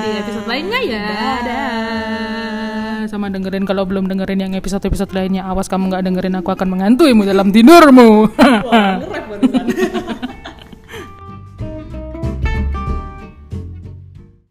di 0.00 0.08
episode 0.22 0.46
lainnya 0.46 0.80
ya. 0.84 1.04
Dadah. 1.08 2.67
Sama 3.06 3.30
dengerin. 3.30 3.62
Kalau 3.62 3.86
belum 3.86 4.10
dengerin 4.10 4.48
yang 4.48 4.52
episode-episode 4.58 5.14
lainnya 5.14 5.46
Awas 5.46 5.70
kamu 5.70 5.94
nggak 5.94 6.02
dengerin 6.02 6.34
aku 6.42 6.50
akan 6.50 6.68
mengantuimu 6.74 7.22
dalam 7.22 7.54
tidurmu. 7.54 8.26
Wah, 8.72 8.98